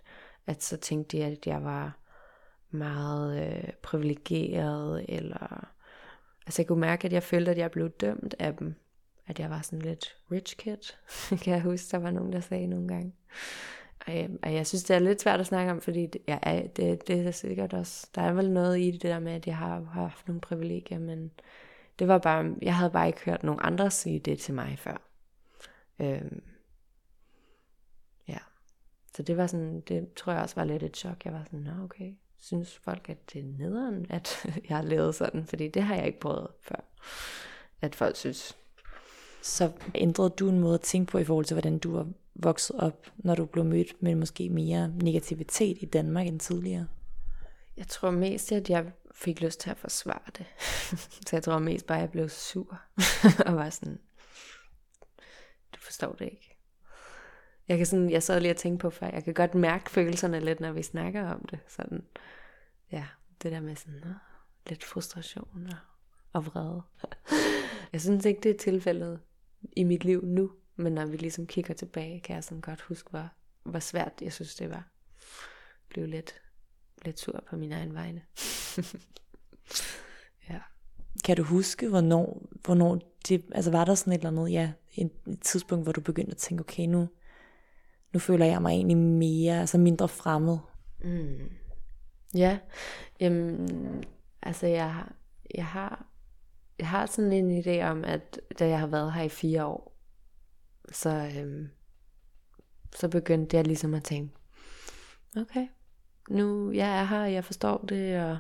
at 0.48 0.64
så 0.64 0.78
tænkte 0.78 1.18
de, 1.18 1.24
at 1.24 1.48
jeg 1.48 1.64
var 1.64 1.98
meget 2.72 3.48
øh, 3.48 3.74
privilegeret, 3.84 5.06
eller 5.10 5.68
altså 6.46 6.62
jeg 6.62 6.68
kunne 6.68 6.82
mærke, 6.82 7.06
at 7.06 7.14
jeg 7.14 7.24
følte, 7.24 7.52
at 7.52 7.58
jeg 7.58 7.72
blev 7.72 7.90
dømt 7.90 8.36
af 8.40 8.58
dem, 8.58 8.76
at 9.28 9.40
jeg 9.40 9.50
var 9.50 9.62
sådan 9.62 9.82
lidt 9.82 10.18
rich 10.32 10.58
kid, 10.58 10.78
kan 11.44 11.54
jeg 11.54 11.62
huske, 11.62 11.92
der 11.92 11.98
var 11.98 12.12
nogen, 12.12 12.34
der 12.34 12.40
sagde 12.40 12.68
nogle 12.68 12.88
gange. 12.88 13.14
Og 14.08 14.16
jeg, 14.16 14.30
og 14.44 14.54
jeg 14.54 14.68
synes, 14.68 14.84
det 14.84 14.96
er 14.96 15.00
lidt 15.00 15.22
svært 15.22 15.40
at 15.40 15.46
snakke 15.46 15.72
om, 15.72 15.82
fordi 15.82 16.06
det, 16.06 16.22
ja, 16.28 16.62
det, 16.76 17.08
det 17.08 17.28
er 17.28 17.32
sikkert 17.32 17.74
også, 17.74 18.08
der 18.16 18.22
er 18.22 18.34
vel 18.34 18.52
noget 18.52 18.80
i 18.80 18.92
det 18.92 19.02
der 19.02 19.20
med, 19.20 19.32
at 19.32 19.48
jeg 19.48 19.58
har, 19.58 19.82
har 19.82 20.02
haft 20.02 20.28
nogle 20.28 20.42
privilegier, 20.42 21.00
men 21.00 21.32
det 22.00 22.08
var 22.08 22.18
bare, 22.18 22.56
jeg 22.62 22.76
havde 22.76 22.92
bare 22.92 23.08
ikke 23.08 23.22
hørt 23.26 23.44
nogen 23.44 23.60
andre 23.64 23.92
sige 23.92 24.20
det 24.20 24.40
til 24.40 24.54
mig 24.54 24.80
før. 24.80 25.02
Øhm, 26.00 26.44
ja, 28.28 28.38
så 29.16 29.24
det 29.24 29.38
var 29.38 29.48
sådan, 29.48 29.82
det 29.82 30.14
tror 30.14 30.34
jeg 30.34 30.42
også 30.42 30.56
var 30.56 30.64
lidt 30.64 30.84
et 30.84 30.98
chok. 30.98 31.26
Jeg 31.26 31.34
var 31.34 31.44
sådan, 31.44 31.60
nå 31.60 31.84
okay, 31.84 32.14
synes 32.38 32.78
folk, 32.78 33.10
at 33.10 33.34
det 33.34 33.40
er 33.40 33.58
nederen, 33.58 34.06
at 34.10 34.46
jeg 34.70 34.78
har 34.78 34.84
levet 34.84 35.16
sådan, 35.16 35.46
fordi 35.46 35.68
det 35.68 35.84
har 35.84 35.96
jeg 35.96 36.06
ikke 36.06 36.20
prøvet 36.20 36.48
før, 36.62 36.84
at 37.82 37.96
folk 37.96 38.16
synes. 38.16 38.58
Så 39.46 39.72
ændrede 39.96 40.30
du 40.30 40.50
en 40.50 40.60
måde 40.60 40.74
at 40.74 40.82
tænke 40.82 41.12
på 41.12 41.18
i 41.18 41.24
forhold 41.24 41.46
til, 41.46 41.54
hvordan 41.56 41.80
du 41.80 41.96
var 41.96 42.08
vokset 42.36 42.76
op, 42.76 43.08
når 43.16 43.36
du 43.36 43.46
blev 43.46 43.66
mødt 43.66 44.04
med 44.04 44.16
måske 44.16 44.50
mere 44.50 44.90
negativitet 44.90 45.78
i 45.82 45.86
Danmark 45.86 46.28
end 46.28 46.40
tidligere? 46.40 46.88
Jeg 47.78 47.88
tror 47.88 48.12
mest, 48.12 48.52
at 48.52 48.70
jeg 48.70 48.92
fik 49.16 49.42
lyst 49.42 49.60
til 49.60 49.70
at 49.70 49.78
forsvare 49.78 50.32
det. 50.38 50.46
så 51.28 51.36
jeg 51.36 51.44
tror 51.44 51.60
mest 51.60 51.86
bare, 51.86 51.98
at 51.98 52.02
jeg 52.02 52.12
blev 52.12 52.30
sur. 52.30 52.82
og 53.46 53.56
var 53.56 53.70
sådan, 53.70 54.00
du 55.76 55.80
forstår 55.80 56.12
det 56.12 56.26
ikke. 56.26 56.58
Jeg 57.68 57.78
kan 57.78 57.86
sådan, 57.86 58.10
jeg 58.10 58.24
sad 58.24 58.40
lige 58.40 58.52
og 58.52 58.58
tænkte 58.58 58.82
på 58.82 58.90
før, 58.90 59.08
jeg 59.08 59.24
kan 59.24 59.34
godt 59.34 59.56
mærke 59.56 59.90
følelserne 59.90 60.40
lidt, 60.40 60.60
når 60.60 60.72
vi 60.72 60.84
snakker 60.84 61.30
om 61.30 61.46
det. 61.52 61.60
Sådan, 61.68 62.04
ja, 62.92 63.06
det 63.44 63.52
der 63.52 63.60
med 63.60 63.76
sådan, 63.76 64.04
lidt 64.68 64.84
frustration 64.84 65.68
og, 65.68 65.78
og 66.34 66.46
vrede. 66.46 66.82
jeg 67.94 68.02
synes 68.02 68.26
ikke, 68.26 68.42
det 68.42 68.52
er 68.52 68.58
tilfældet 68.58 69.20
i 69.72 69.84
mit 69.84 70.06
liv 70.06 70.26
nu, 70.26 70.52
men 70.76 70.94
når 70.94 71.06
vi 71.06 71.18
ligesom 71.18 71.48
kigger 71.48 71.74
tilbage, 71.74 72.20
kan 72.20 72.36
jeg 72.36 72.44
sådan 72.44 72.62
godt 72.62 72.82
huske, 72.82 73.10
hvor, 73.10 73.30
hvor 73.64 73.80
svært 73.80 74.14
jeg 74.22 74.34
synes, 74.34 74.56
det 74.56 74.70
var. 74.70 74.90
Blev 75.90 76.08
lidt, 76.08 76.42
lidt 77.06 77.20
sur 77.20 77.44
på 77.50 77.56
min 77.56 77.72
egen 77.72 77.94
vegne. 77.94 78.22
ja. 80.50 80.60
Kan 81.26 81.38
du 81.38 81.44
huske, 81.44 81.90
hvornår, 81.90 82.50
hvornår 82.66 83.00
det, 83.28 83.46
altså 83.52 83.72
var 83.72 83.86
der 83.86 83.96
sådan 83.96 84.14
et 84.14 84.18
eller 84.18 84.30
andet, 84.30 84.52
ja, 84.52 84.72
et, 84.96 85.12
et 85.28 85.42
tidspunkt, 85.42 85.86
hvor 85.86 85.92
du 85.92 86.02
begyndte 86.02 86.32
at 86.32 86.38
tænke, 86.38 86.62
okay, 86.62 86.86
nu, 86.86 87.08
nu 88.14 88.20
føler 88.20 88.46
jeg 88.46 88.62
mig 88.62 88.70
egentlig 88.72 88.98
mere, 88.98 89.60
altså 89.60 89.78
mindre 89.78 90.08
fremmed? 90.08 90.58
Mm. 91.04 91.52
Ja, 92.36 92.60
jamen, 93.20 93.70
altså 94.42 94.68
jeg, 94.68 95.06
jeg 95.56 95.66
har, 95.66 96.06
jeg 96.80 96.88
har 96.88 97.06
sådan 97.06 97.32
en 97.32 97.64
idé 97.64 97.84
om, 97.84 98.04
at 98.04 98.40
da 98.60 98.68
jeg 98.68 98.80
har 98.80 98.88
været 98.88 99.14
her 99.14 99.24
i 99.24 99.30
fire 99.30 99.66
år, 99.66 99.98
så, 100.92 101.32
øhm, 101.38 101.70
så 102.96 103.08
begyndte 103.08 103.58
jeg 103.58 103.68
ligesom 103.68 103.94
at 103.94 104.04
tænke, 104.04 104.34
okay, 105.38 105.68
nu 106.30 106.72
jeg 106.72 107.00
er 107.00 107.04
her, 107.04 107.26
jeg 107.26 107.46
forstår 107.46 107.78
det, 107.78 108.20
og 108.20 108.38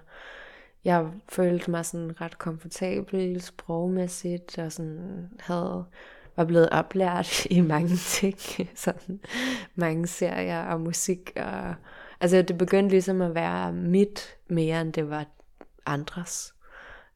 jeg 0.84 1.12
følte 1.30 1.71
mig 1.71 1.86
sådan 1.86 2.21
ret 2.21 2.38
komfortabel 2.38 3.41
sprogmæssigt, 3.41 4.58
og 4.58 4.71
sådan 4.71 5.30
havde, 5.39 5.86
var 6.36 6.45
blevet 6.45 6.69
oplært 6.69 7.45
i 7.45 7.62
mange 7.62 7.95
ting, 7.95 8.38
sådan 8.76 9.19
mange 9.76 10.08
serier 10.08 10.63
og 10.63 10.82
musik, 10.82 11.32
og 11.36 11.76
altså 12.19 12.41
det 12.41 12.58
begyndte 12.58 12.89
ligesom 12.89 13.21
at 13.21 13.36
være 13.36 13.74
mit 13.74 14.38
mere, 14.48 14.82
end 14.82 14.93
det 14.93 15.10
var 15.10 15.26
andres. 15.86 16.54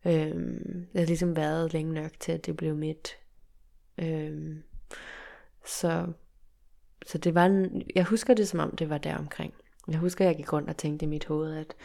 Øhm, 0.05 0.87
jeg 0.93 1.01
har 1.01 1.05
ligesom 1.05 1.35
været 1.35 1.73
længe 1.73 1.93
nok 1.93 2.11
til, 2.19 2.31
at 2.31 2.45
det 2.45 2.57
blev 2.57 2.75
mit. 2.75 3.17
Øhm, 3.97 4.63
så, 5.65 6.07
så 7.05 7.17
det 7.17 7.35
var 7.35 7.45
en, 7.45 7.81
jeg 7.95 8.03
husker 8.03 8.33
det 8.33 8.47
som 8.47 8.59
om 8.59 8.75
det 8.75 8.89
var 8.89 8.97
der 8.97 9.17
omkring. 9.17 9.53
Jeg 9.87 9.97
husker, 9.99 10.25
jeg 10.25 10.35
gik 10.35 10.53
rundt 10.53 10.69
og 10.69 10.77
tænkte 10.77 11.05
i 11.05 11.09
mit 11.09 11.25
hoved, 11.25 11.57
at 11.57 11.75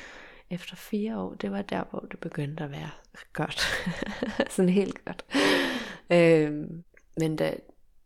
efter 0.50 0.77
fire 0.77 1.18
år, 1.18 1.35
det 1.35 1.50
var 1.50 1.62
der, 1.62 1.85
hvor 1.90 2.00
det 2.11 2.18
begyndte 2.20 2.64
at 2.64 2.70
være 2.70 2.90
godt. 3.33 3.61
Sådan 4.55 4.68
helt 4.68 5.05
godt. 5.05 5.24
øhm, 6.11 6.85
men 7.20 7.38
det, 7.38 7.61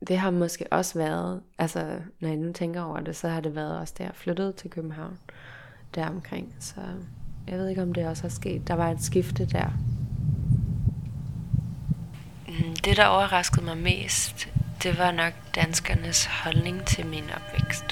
det 0.09 0.18
har 0.18 0.31
måske 0.31 0.66
også 0.71 0.99
været, 0.99 1.42
altså 1.59 2.01
når 2.21 2.29
jeg 2.29 2.37
nu 2.37 2.53
tænker 2.53 2.83
over 2.83 3.01
det, 3.01 3.16
så 3.16 3.29
har 3.29 3.40
det 3.40 3.55
været 3.55 3.79
også 3.79 3.94
der, 3.99 4.05
jeg 4.05 4.14
flyttede 4.14 4.53
til 4.53 4.71
København, 4.71 5.18
der 5.94 6.09
omkring. 6.09 6.57
Så 6.61 6.81
jeg 7.49 7.59
ved 7.59 7.68
ikke, 7.68 7.83
om 7.83 7.94
det 7.94 8.07
også 8.07 8.23
har 8.23 8.29
sket. 8.29 8.68
Der 8.68 8.75
var 8.75 8.90
et 8.90 9.03
skifte 9.03 9.47
der. 9.47 9.97
Øhm, 12.59 12.77
det, 12.77 12.97
der 12.97 13.07
overraskede 13.07 13.64
mig 13.64 13.77
mest, 13.77 14.49
det 14.83 14.99
var 14.99 15.11
nok 15.11 15.33
danskernes 15.55 16.25
holdning 16.25 16.87
til 16.87 17.07
min 17.07 17.25
opvækst. 17.25 17.85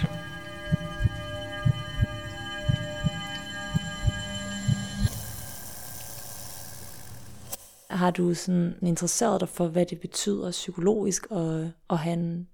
Har 7.91 8.11
du 8.11 8.35
sådan 8.35 8.79
interesseret 8.83 9.41
dig 9.41 9.49
for, 9.49 9.69
hvad 9.69 9.87
det 9.87 10.01
betyder 10.01 10.51
psykologisk 10.51 11.27
at, 11.31 11.73
at 11.91 11.99
have 11.99 12.47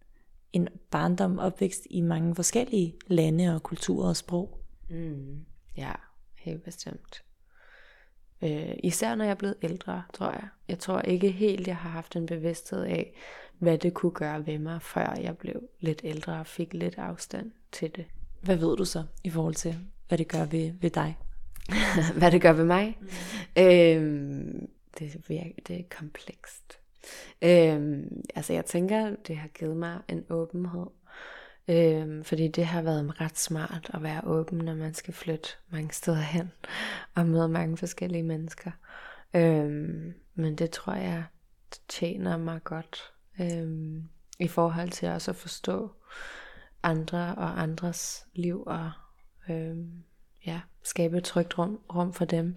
en, 0.52 0.68
barndom 0.90 1.38
opvækst 1.38 1.86
i 1.90 2.00
mange 2.00 2.34
forskellige 2.34 2.94
lande 3.06 3.54
og 3.54 3.62
kulturer 3.62 4.08
og 4.08 4.16
sprog? 4.16 4.58
Mm, 4.90 5.44
ja, 5.76 5.92
helt 6.34 6.64
bestemt. 6.64 7.22
Øh, 8.42 8.74
især 8.82 9.14
når 9.14 9.24
jeg 9.24 9.30
er 9.30 9.34
blevet 9.34 9.56
ældre, 9.62 10.02
tror 10.12 10.30
jeg. 10.30 10.48
Jeg 10.68 10.78
tror 10.78 11.00
ikke 11.00 11.30
helt, 11.30 11.68
jeg 11.68 11.76
har 11.76 11.90
haft 11.90 12.16
en 12.16 12.26
bevidsthed 12.26 12.82
af, 12.82 13.12
hvad 13.58 13.78
det 13.78 13.94
kunne 13.94 14.12
gøre 14.12 14.46
ved 14.46 14.58
mig, 14.58 14.82
før 14.82 15.14
jeg 15.20 15.38
blev 15.38 15.62
lidt 15.80 16.00
ældre 16.04 16.40
og 16.40 16.46
fik 16.46 16.74
lidt 16.74 16.98
afstand 16.98 17.50
til 17.72 17.96
det. 17.96 18.04
Hvad 18.40 18.56
ved 18.56 18.76
du 18.76 18.84
så 18.84 19.04
i 19.24 19.30
forhold 19.30 19.54
til, 19.54 19.78
hvad 20.08 20.18
det 20.18 20.28
gør 20.28 20.44
ved, 20.44 20.72
ved 20.80 20.90
dig? 20.90 21.16
hvad 22.18 22.30
det 22.30 22.42
gør 22.42 22.52
ved 22.52 22.64
mig? 22.64 22.98
Mm. 23.00 23.08
Øhm, 23.62 24.68
det, 24.98 25.14
er, 25.30 25.44
det 25.68 25.80
er 25.80 25.82
komplekst. 25.98 26.78
Øhm, 27.42 28.22
altså 28.34 28.52
jeg 28.52 28.64
tænker, 28.64 29.16
det 29.26 29.36
har 29.36 29.48
givet 29.48 29.76
mig 29.76 29.98
en 30.08 30.24
åbenhed. 30.30 30.86
Øhm, 31.68 32.24
fordi 32.24 32.48
det 32.48 32.66
har 32.66 32.82
været 32.82 33.20
ret 33.20 33.38
smart 33.38 33.90
at 33.94 34.02
være 34.02 34.20
åben, 34.24 34.58
når 34.58 34.74
man 34.74 34.94
skal 34.94 35.14
flytte 35.14 35.48
mange 35.70 35.92
steder 35.92 36.20
hen 36.20 36.52
og 37.16 37.26
møde 37.26 37.48
mange 37.48 37.76
forskellige 37.76 38.22
mennesker. 38.22 38.70
Øhm, 39.34 40.14
men 40.34 40.56
det 40.56 40.70
tror 40.70 40.94
jeg 40.94 41.24
tjener 41.88 42.36
mig 42.36 42.64
godt 42.64 43.12
øhm, 43.40 44.08
i 44.38 44.48
forhold 44.48 44.90
til 44.90 45.08
også 45.08 45.30
at 45.30 45.36
forstå 45.36 45.90
andre 46.82 47.34
og 47.34 47.62
andres 47.62 48.26
liv 48.34 48.62
og 48.66 48.90
øhm, 49.50 50.02
ja, 50.46 50.60
skabe 50.82 51.16
et 51.16 51.24
trygt 51.24 51.58
rum, 51.58 51.80
rum 51.94 52.12
for 52.12 52.24
dem. 52.24 52.56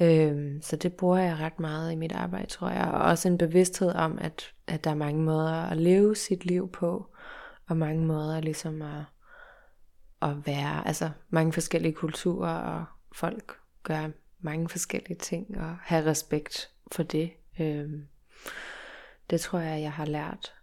Øhm, 0.00 0.62
så 0.62 0.76
det 0.76 0.92
bruger 0.92 1.18
jeg 1.18 1.36
ret 1.36 1.60
meget 1.60 1.92
i 1.92 1.94
mit 1.94 2.12
arbejde, 2.12 2.46
tror 2.46 2.68
jeg. 2.70 2.84
Og 2.84 3.02
også 3.02 3.28
en 3.28 3.38
bevidsthed 3.38 3.94
om, 3.94 4.18
at, 4.20 4.52
at 4.66 4.84
der 4.84 4.90
er 4.90 4.94
mange 4.94 5.22
måder 5.22 5.52
at 5.52 5.76
leve 5.76 6.16
sit 6.16 6.44
liv 6.44 6.70
på, 6.72 7.06
og 7.72 7.78
mange 7.78 8.06
måder 8.06 8.40
ligesom 8.40 8.82
at, 8.82 9.04
at 10.22 10.46
være, 10.46 10.86
altså 10.86 11.10
mange 11.30 11.52
forskellige 11.52 11.92
kulturer, 11.92 12.54
og 12.54 12.84
folk 13.12 13.58
gør 13.82 14.08
mange 14.40 14.68
forskellige 14.68 15.16
ting, 15.16 15.58
og 15.58 15.76
have 15.82 16.06
respekt 16.06 16.70
for 16.92 17.02
det. 17.02 17.30
Øhm, 17.60 18.06
det 19.30 19.40
tror 19.40 19.58
jeg, 19.58 19.82
jeg 19.82 19.92
har 19.92 20.06
lært. 20.06 20.54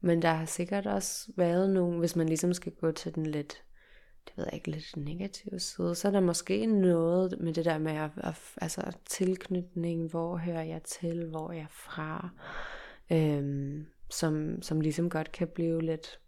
Men 0.00 0.22
der 0.22 0.32
har 0.32 0.44
sikkert 0.44 0.86
også 0.86 1.32
været 1.36 1.70
nogle, 1.70 1.98
hvis 1.98 2.16
man 2.16 2.26
ligesom 2.26 2.54
skal 2.54 2.72
gå 2.72 2.92
til 2.92 3.14
den 3.14 3.26
lidt 3.26 3.62
det 4.26 4.36
ved 4.36 4.44
jeg 4.44 4.54
ikke, 4.54 4.70
lidt 4.70 4.96
negative 4.96 5.60
side, 5.60 5.94
så 5.94 6.08
er 6.08 6.12
der 6.12 6.20
måske 6.20 6.66
noget 6.66 7.40
med 7.40 7.54
det 7.54 7.64
der 7.64 7.78
med 7.78 7.92
at, 7.92 8.10
at, 8.16 8.38
altså 8.60 8.92
tilknytning, 9.04 10.10
hvor 10.10 10.36
hører 10.36 10.62
jeg 10.62 10.82
til, 10.82 11.26
hvor 11.26 11.50
er 11.50 11.54
jeg 11.54 11.66
fra, 11.70 12.30
øhm, 13.12 13.86
som, 14.10 14.62
som 14.62 14.80
ligesom 14.80 15.10
godt 15.10 15.32
kan 15.32 15.48
blive 15.48 15.82
lidt, 15.82 16.20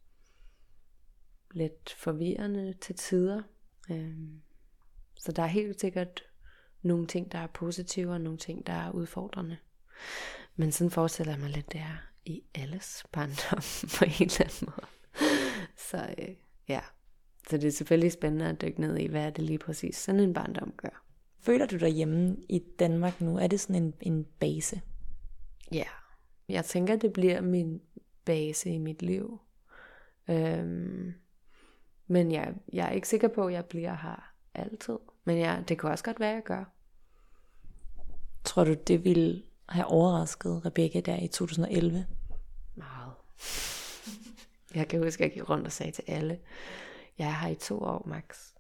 lidt 1.59 1.91
forvirrende 1.99 2.75
til 2.81 2.95
tider. 2.95 3.43
Øhm, 3.91 4.41
så 5.17 5.33
der 5.33 5.43
er 5.43 5.47
helt 5.47 5.81
sikkert 5.81 6.25
nogle 6.83 7.07
ting, 7.07 7.33
der 7.33 7.39
er 7.39 7.47
positive, 7.47 8.13
og 8.13 8.21
nogle 8.21 8.39
ting, 8.39 8.67
der 8.67 8.73
er 8.73 8.91
udfordrende. 8.91 9.57
Men 10.57 10.73
sådan 10.73 10.91
forestiller 10.91 11.33
jeg 11.33 11.41
mig 11.41 11.51
lidt, 11.51 11.73
det 11.73 11.81
er 11.81 12.09
i 12.25 12.43
alles 12.55 13.07
barndom 13.13 13.63
på 13.99 14.05
en 14.05 14.11
eller 14.21 14.41
anden 14.41 14.75
måde. 14.77 14.87
Så 15.77 16.15
øh, 16.19 16.35
ja, 16.69 16.81
så 17.49 17.57
det 17.57 17.65
er 17.65 17.73
selvfølgelig 17.73 18.13
spændende 18.13 18.49
at 18.49 18.61
dykke 18.61 18.81
ned 18.81 18.97
i, 18.97 19.07
hvad 19.07 19.27
er 19.27 19.31
det 19.31 19.45
lige 19.45 19.59
præcis 19.59 19.97
sådan 19.97 20.21
en 20.21 20.35
barndom 20.35 20.73
gør. 20.77 21.05
Føler 21.41 21.67
du 21.67 21.77
dig 21.77 21.91
hjemme 21.91 22.37
i 22.49 22.59
Danmark 22.79 23.21
nu? 23.21 23.37
Er 23.39 23.47
det 23.47 23.61
sådan 23.61 23.83
en, 23.83 23.95
en 24.01 24.25
base? 24.25 24.81
Ja, 25.73 25.87
jeg 26.49 26.65
tænker, 26.65 26.97
det 26.97 27.13
bliver 27.13 27.41
min 27.41 27.81
base 28.25 28.71
i 28.71 28.79
mit 28.79 29.03
liv. 29.03 29.39
Øhm, 30.31 31.15
men 32.09 32.33
jeg, 32.33 32.55
jeg 32.73 32.87
er 32.87 32.93
ikke 32.93 33.09
sikker 33.09 33.29
på, 33.29 33.47
at 33.47 33.53
jeg 33.53 33.65
bliver 33.65 33.97
her 33.97 34.33
altid. 34.55 34.99
Men 35.25 35.39
ja, 35.39 35.59
det 35.69 35.79
kan 35.79 35.91
også 35.91 36.05
godt 36.05 36.21
være, 36.21 36.29
at 36.29 36.35
jeg 36.35 36.43
gør. 36.43 36.65
Tror 38.45 38.65
du, 38.65 38.75
det 38.75 39.05
ville 39.05 39.43
have 39.69 39.87
overrasket 39.87 40.67
Rebecca 40.67 41.01
der 41.01 41.17
i 41.17 41.29
2011? 41.29 42.07
Meget. 42.75 43.13
Jeg 44.75 44.89
kan 44.89 45.03
huske, 45.03 45.25
at 45.25 45.29
jeg 45.29 45.35
gik 45.35 45.51
rundt 45.51 45.67
og 45.67 45.73
sagde 45.73 45.93
til 45.93 46.05
alle, 46.07 46.39
jeg 47.19 47.29
er 47.29 47.33
her 47.33 47.49
i 47.49 47.55
to 47.55 47.79
år 47.79 48.03
max. 48.07 48.53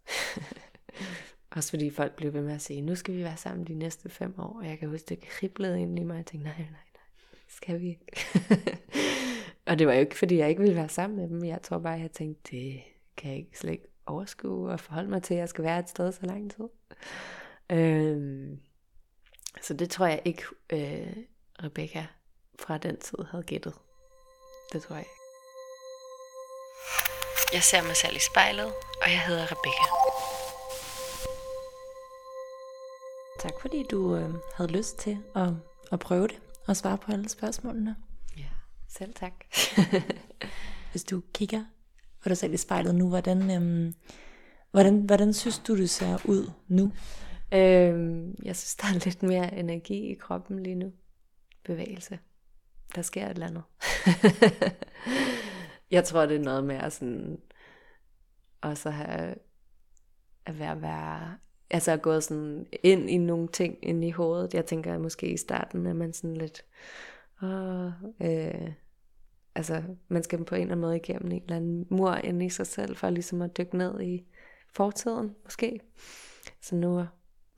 Også 1.56 1.70
fordi 1.70 1.90
folk 1.90 2.16
blev 2.16 2.32
ved 2.32 2.42
med 2.42 2.54
at 2.54 2.62
sige, 2.62 2.80
nu 2.80 2.94
skal 2.94 3.14
vi 3.14 3.24
være 3.24 3.36
sammen 3.36 3.66
de 3.66 3.74
næste 3.74 4.08
fem 4.08 4.34
år. 4.38 4.58
Og 4.58 4.66
jeg 4.66 4.78
kan 4.78 4.88
huske, 4.88 5.06
det 5.08 5.20
kriblede 5.20 5.80
ind 5.80 5.98
i 5.98 6.02
mig. 6.02 6.16
Jeg 6.16 6.26
tænkte, 6.26 6.48
nej, 6.48 6.58
nej, 6.58 6.68
nej, 6.70 7.02
skal 7.48 7.80
vi 7.80 7.88
ikke? 7.88 8.26
og 9.66 9.78
det 9.78 9.86
var 9.86 9.92
jo 9.92 10.00
ikke, 10.00 10.16
fordi 10.16 10.36
jeg 10.36 10.48
ikke 10.48 10.60
ville 10.60 10.76
være 10.76 10.88
sammen 10.88 11.16
med 11.18 11.28
dem. 11.28 11.44
Jeg 11.44 11.62
tror 11.62 11.78
bare, 11.78 12.00
jeg 12.00 12.12
tænkte, 12.12 12.50
det 12.50 12.80
kan 13.18 13.30
jeg 13.30 13.38
ikke 13.38 13.58
slet 13.58 13.72
ikke 13.72 13.88
overskue 14.06 14.70
og 14.70 14.80
forholde 14.80 15.10
mig 15.10 15.22
til, 15.22 15.34
at 15.34 15.40
jeg 15.40 15.48
skal 15.48 15.64
være 15.64 15.78
et 15.78 15.88
sted 15.88 16.12
så 16.12 16.26
lang 16.26 16.50
tid. 16.50 16.68
Øhm, 17.70 18.60
så 19.62 19.74
det 19.74 19.90
tror 19.90 20.06
jeg 20.06 20.22
ikke, 20.24 20.42
øh, 20.72 21.16
Rebecca 21.64 22.06
fra 22.58 22.78
den 22.78 22.96
tid 22.96 23.18
havde 23.30 23.44
gættet. 23.44 23.74
Det 24.72 24.82
tror 24.82 24.96
jeg 24.96 25.04
jeg 27.52 27.62
ser 27.62 27.82
mig 27.82 27.96
selv 27.96 28.16
i 28.16 28.20
spejlet, 28.32 28.66
og 29.02 29.10
jeg 29.10 29.20
hedder 29.26 29.46
Rebecca. 29.52 29.86
Tak 33.40 33.60
fordi 33.60 33.84
du 33.90 34.16
øh, 34.16 34.34
havde 34.54 34.72
lyst 34.72 34.98
til 34.98 35.18
at, 35.36 35.48
at 35.92 35.98
prøve 35.98 36.28
det 36.28 36.40
og 36.66 36.76
svare 36.76 36.98
på 36.98 37.12
alle 37.12 37.28
spørgsmålene. 37.28 37.96
Ja, 38.36 38.48
selv 38.88 39.14
tak. 39.14 39.32
Hvis 40.90 41.04
du 41.04 41.22
kigger 41.34 41.64
for 42.20 42.28
dig 42.28 42.36
selv 42.38 42.54
i 42.54 42.56
spejlet 42.56 42.94
nu, 42.94 43.08
hvordan, 43.08 43.50
øhm, 43.50 43.94
hvordan, 44.70 45.00
hvordan 45.00 45.32
synes 45.32 45.58
du, 45.58 45.76
du 45.76 45.86
ser 45.86 46.18
ud 46.24 46.50
nu? 46.68 46.92
Øhm, 47.54 48.34
jeg 48.44 48.56
synes, 48.56 48.74
der 48.76 48.86
er 48.86 49.04
lidt 49.04 49.22
mere 49.22 49.54
energi 49.54 50.12
i 50.12 50.14
kroppen 50.14 50.62
lige 50.62 50.74
nu. 50.74 50.92
Bevægelse. 51.64 52.18
Der 52.94 53.02
sker 53.02 53.26
et 53.26 53.30
eller 53.30 53.46
andet. 53.46 53.62
Jeg 55.90 56.04
tror, 56.04 56.26
det 56.26 56.36
er 56.36 56.44
noget 56.44 56.64
med 56.64 56.76
at 56.76 56.92
sådan, 56.92 57.38
også 58.60 58.90
have, 58.90 59.34
at 60.46 60.58
være, 60.58 60.82
være 60.82 61.36
altså 61.70 61.92
at 61.92 62.02
gå 62.02 62.20
sådan 62.20 62.66
ind 62.82 63.10
i 63.10 63.18
nogle 63.18 63.48
ting 63.48 63.78
ind 63.82 64.04
i 64.04 64.10
hovedet. 64.10 64.54
Jeg 64.54 64.66
tænker 64.66 64.94
at 64.94 65.00
måske 65.00 65.28
i 65.28 65.36
starten, 65.36 65.86
at 65.86 65.96
man 65.96 66.12
sådan 66.12 66.36
lidt, 66.36 66.64
åh, 67.42 67.86
øh, 68.22 68.72
altså 69.58 69.82
man 70.08 70.22
skal 70.22 70.44
på 70.44 70.54
en 70.54 70.60
eller 70.60 70.72
anden 70.72 70.80
måde 70.80 70.96
igennem 70.96 71.32
en 71.32 71.42
eller 71.42 71.56
anden 71.56 71.86
mur 71.90 72.14
ind 72.14 72.42
i 72.42 72.48
sig 72.48 72.66
selv, 72.66 72.96
for 72.96 73.10
ligesom 73.10 73.42
at 73.42 73.56
dykke 73.58 73.76
ned 73.76 74.00
i 74.00 74.26
fortiden, 74.72 75.34
måske. 75.44 75.80
Så 76.60 76.76
nu, 76.76 77.06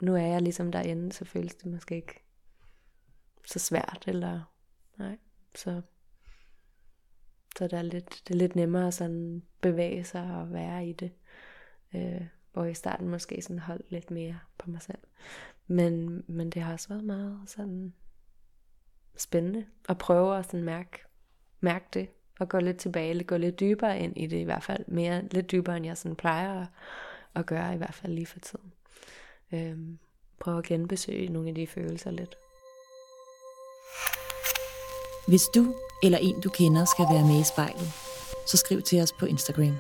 nu 0.03 0.15
er 0.15 0.27
jeg 0.27 0.43
ligesom 0.43 0.73
derinde, 0.73 1.13
så 1.13 1.25
føles 1.25 1.55
det 1.55 1.67
måske 1.67 1.97
ikke 1.97 2.25
så 3.47 3.59
svært, 3.59 4.05
eller 4.07 4.53
nej, 4.99 5.19
så 5.55 5.83
så 7.59 7.69
der 7.69 7.79
er 7.79 7.83
lidt, 7.83 8.23
det 8.29 8.35
er 8.35 8.39
lidt 8.39 8.57
nemmere 8.57 8.87
at 8.87 8.95
sådan 8.95 9.43
bevæge 9.61 10.05
sig 10.05 10.37
og 10.37 10.53
være 10.53 10.87
i 10.87 10.93
det. 10.93 11.13
Øh, 11.95 12.27
hvor 12.53 12.65
i 12.65 12.75
starten 12.75 13.09
måske 13.09 13.43
sådan 13.43 13.59
holdt 13.59 13.91
lidt 13.91 14.11
mere 14.11 14.39
på 14.59 14.71
mig 14.71 14.83
selv. 14.83 14.99
Men, 15.67 16.25
men 16.29 16.51
det 16.51 16.63
har 16.63 16.73
også 16.73 16.89
været 16.89 17.05
meget 17.05 17.41
sådan 17.47 17.95
spændende 19.17 19.67
at 19.89 19.99
prøve 19.99 20.39
at 20.39 20.45
sådan 20.45 20.65
mærke, 20.65 20.99
mærke 21.61 21.85
det. 21.95 22.09
Og 22.41 22.49
gå 22.49 22.59
lidt 22.59 22.77
tilbage, 22.77 23.25
gå 23.25 23.37
lidt 23.37 23.61
dybere 23.61 23.99
ind 23.99 24.13
i 24.17 24.27
det 24.27 24.37
i 24.37 24.43
hvert 24.43 24.63
fald. 24.63 24.85
Mere, 24.89 25.23
lidt 25.31 25.51
dybere 25.51 25.77
end 25.77 25.87
jeg 25.87 25.97
sådan 25.97 26.17
plejer 26.17 26.61
at, 26.61 26.67
at 27.35 27.47
gøre 27.47 27.75
i 27.75 27.77
hvert 27.77 27.95
fald 27.95 28.13
lige 28.13 28.27
for 28.27 28.39
tiden. 28.39 28.73
Øhm, 29.53 29.99
prøve 30.39 30.59
at 30.59 30.65
genbesøge 30.65 31.29
nogle 31.29 31.49
af 31.49 31.55
de 31.55 31.67
følelser 31.67 32.11
lidt. 32.11 32.37
Hvis 35.29 35.43
du 35.55 35.75
eller 36.03 36.19
en 36.19 36.41
du 36.41 36.49
kender 36.49 36.85
skal 36.85 37.05
være 37.15 37.27
med 37.27 37.41
i 37.41 37.45
spejlet, 37.45 37.93
så 38.47 38.57
skriv 38.57 38.83
til 38.83 39.01
os 39.03 39.13
på 39.13 39.27
Instagram. 39.27 39.77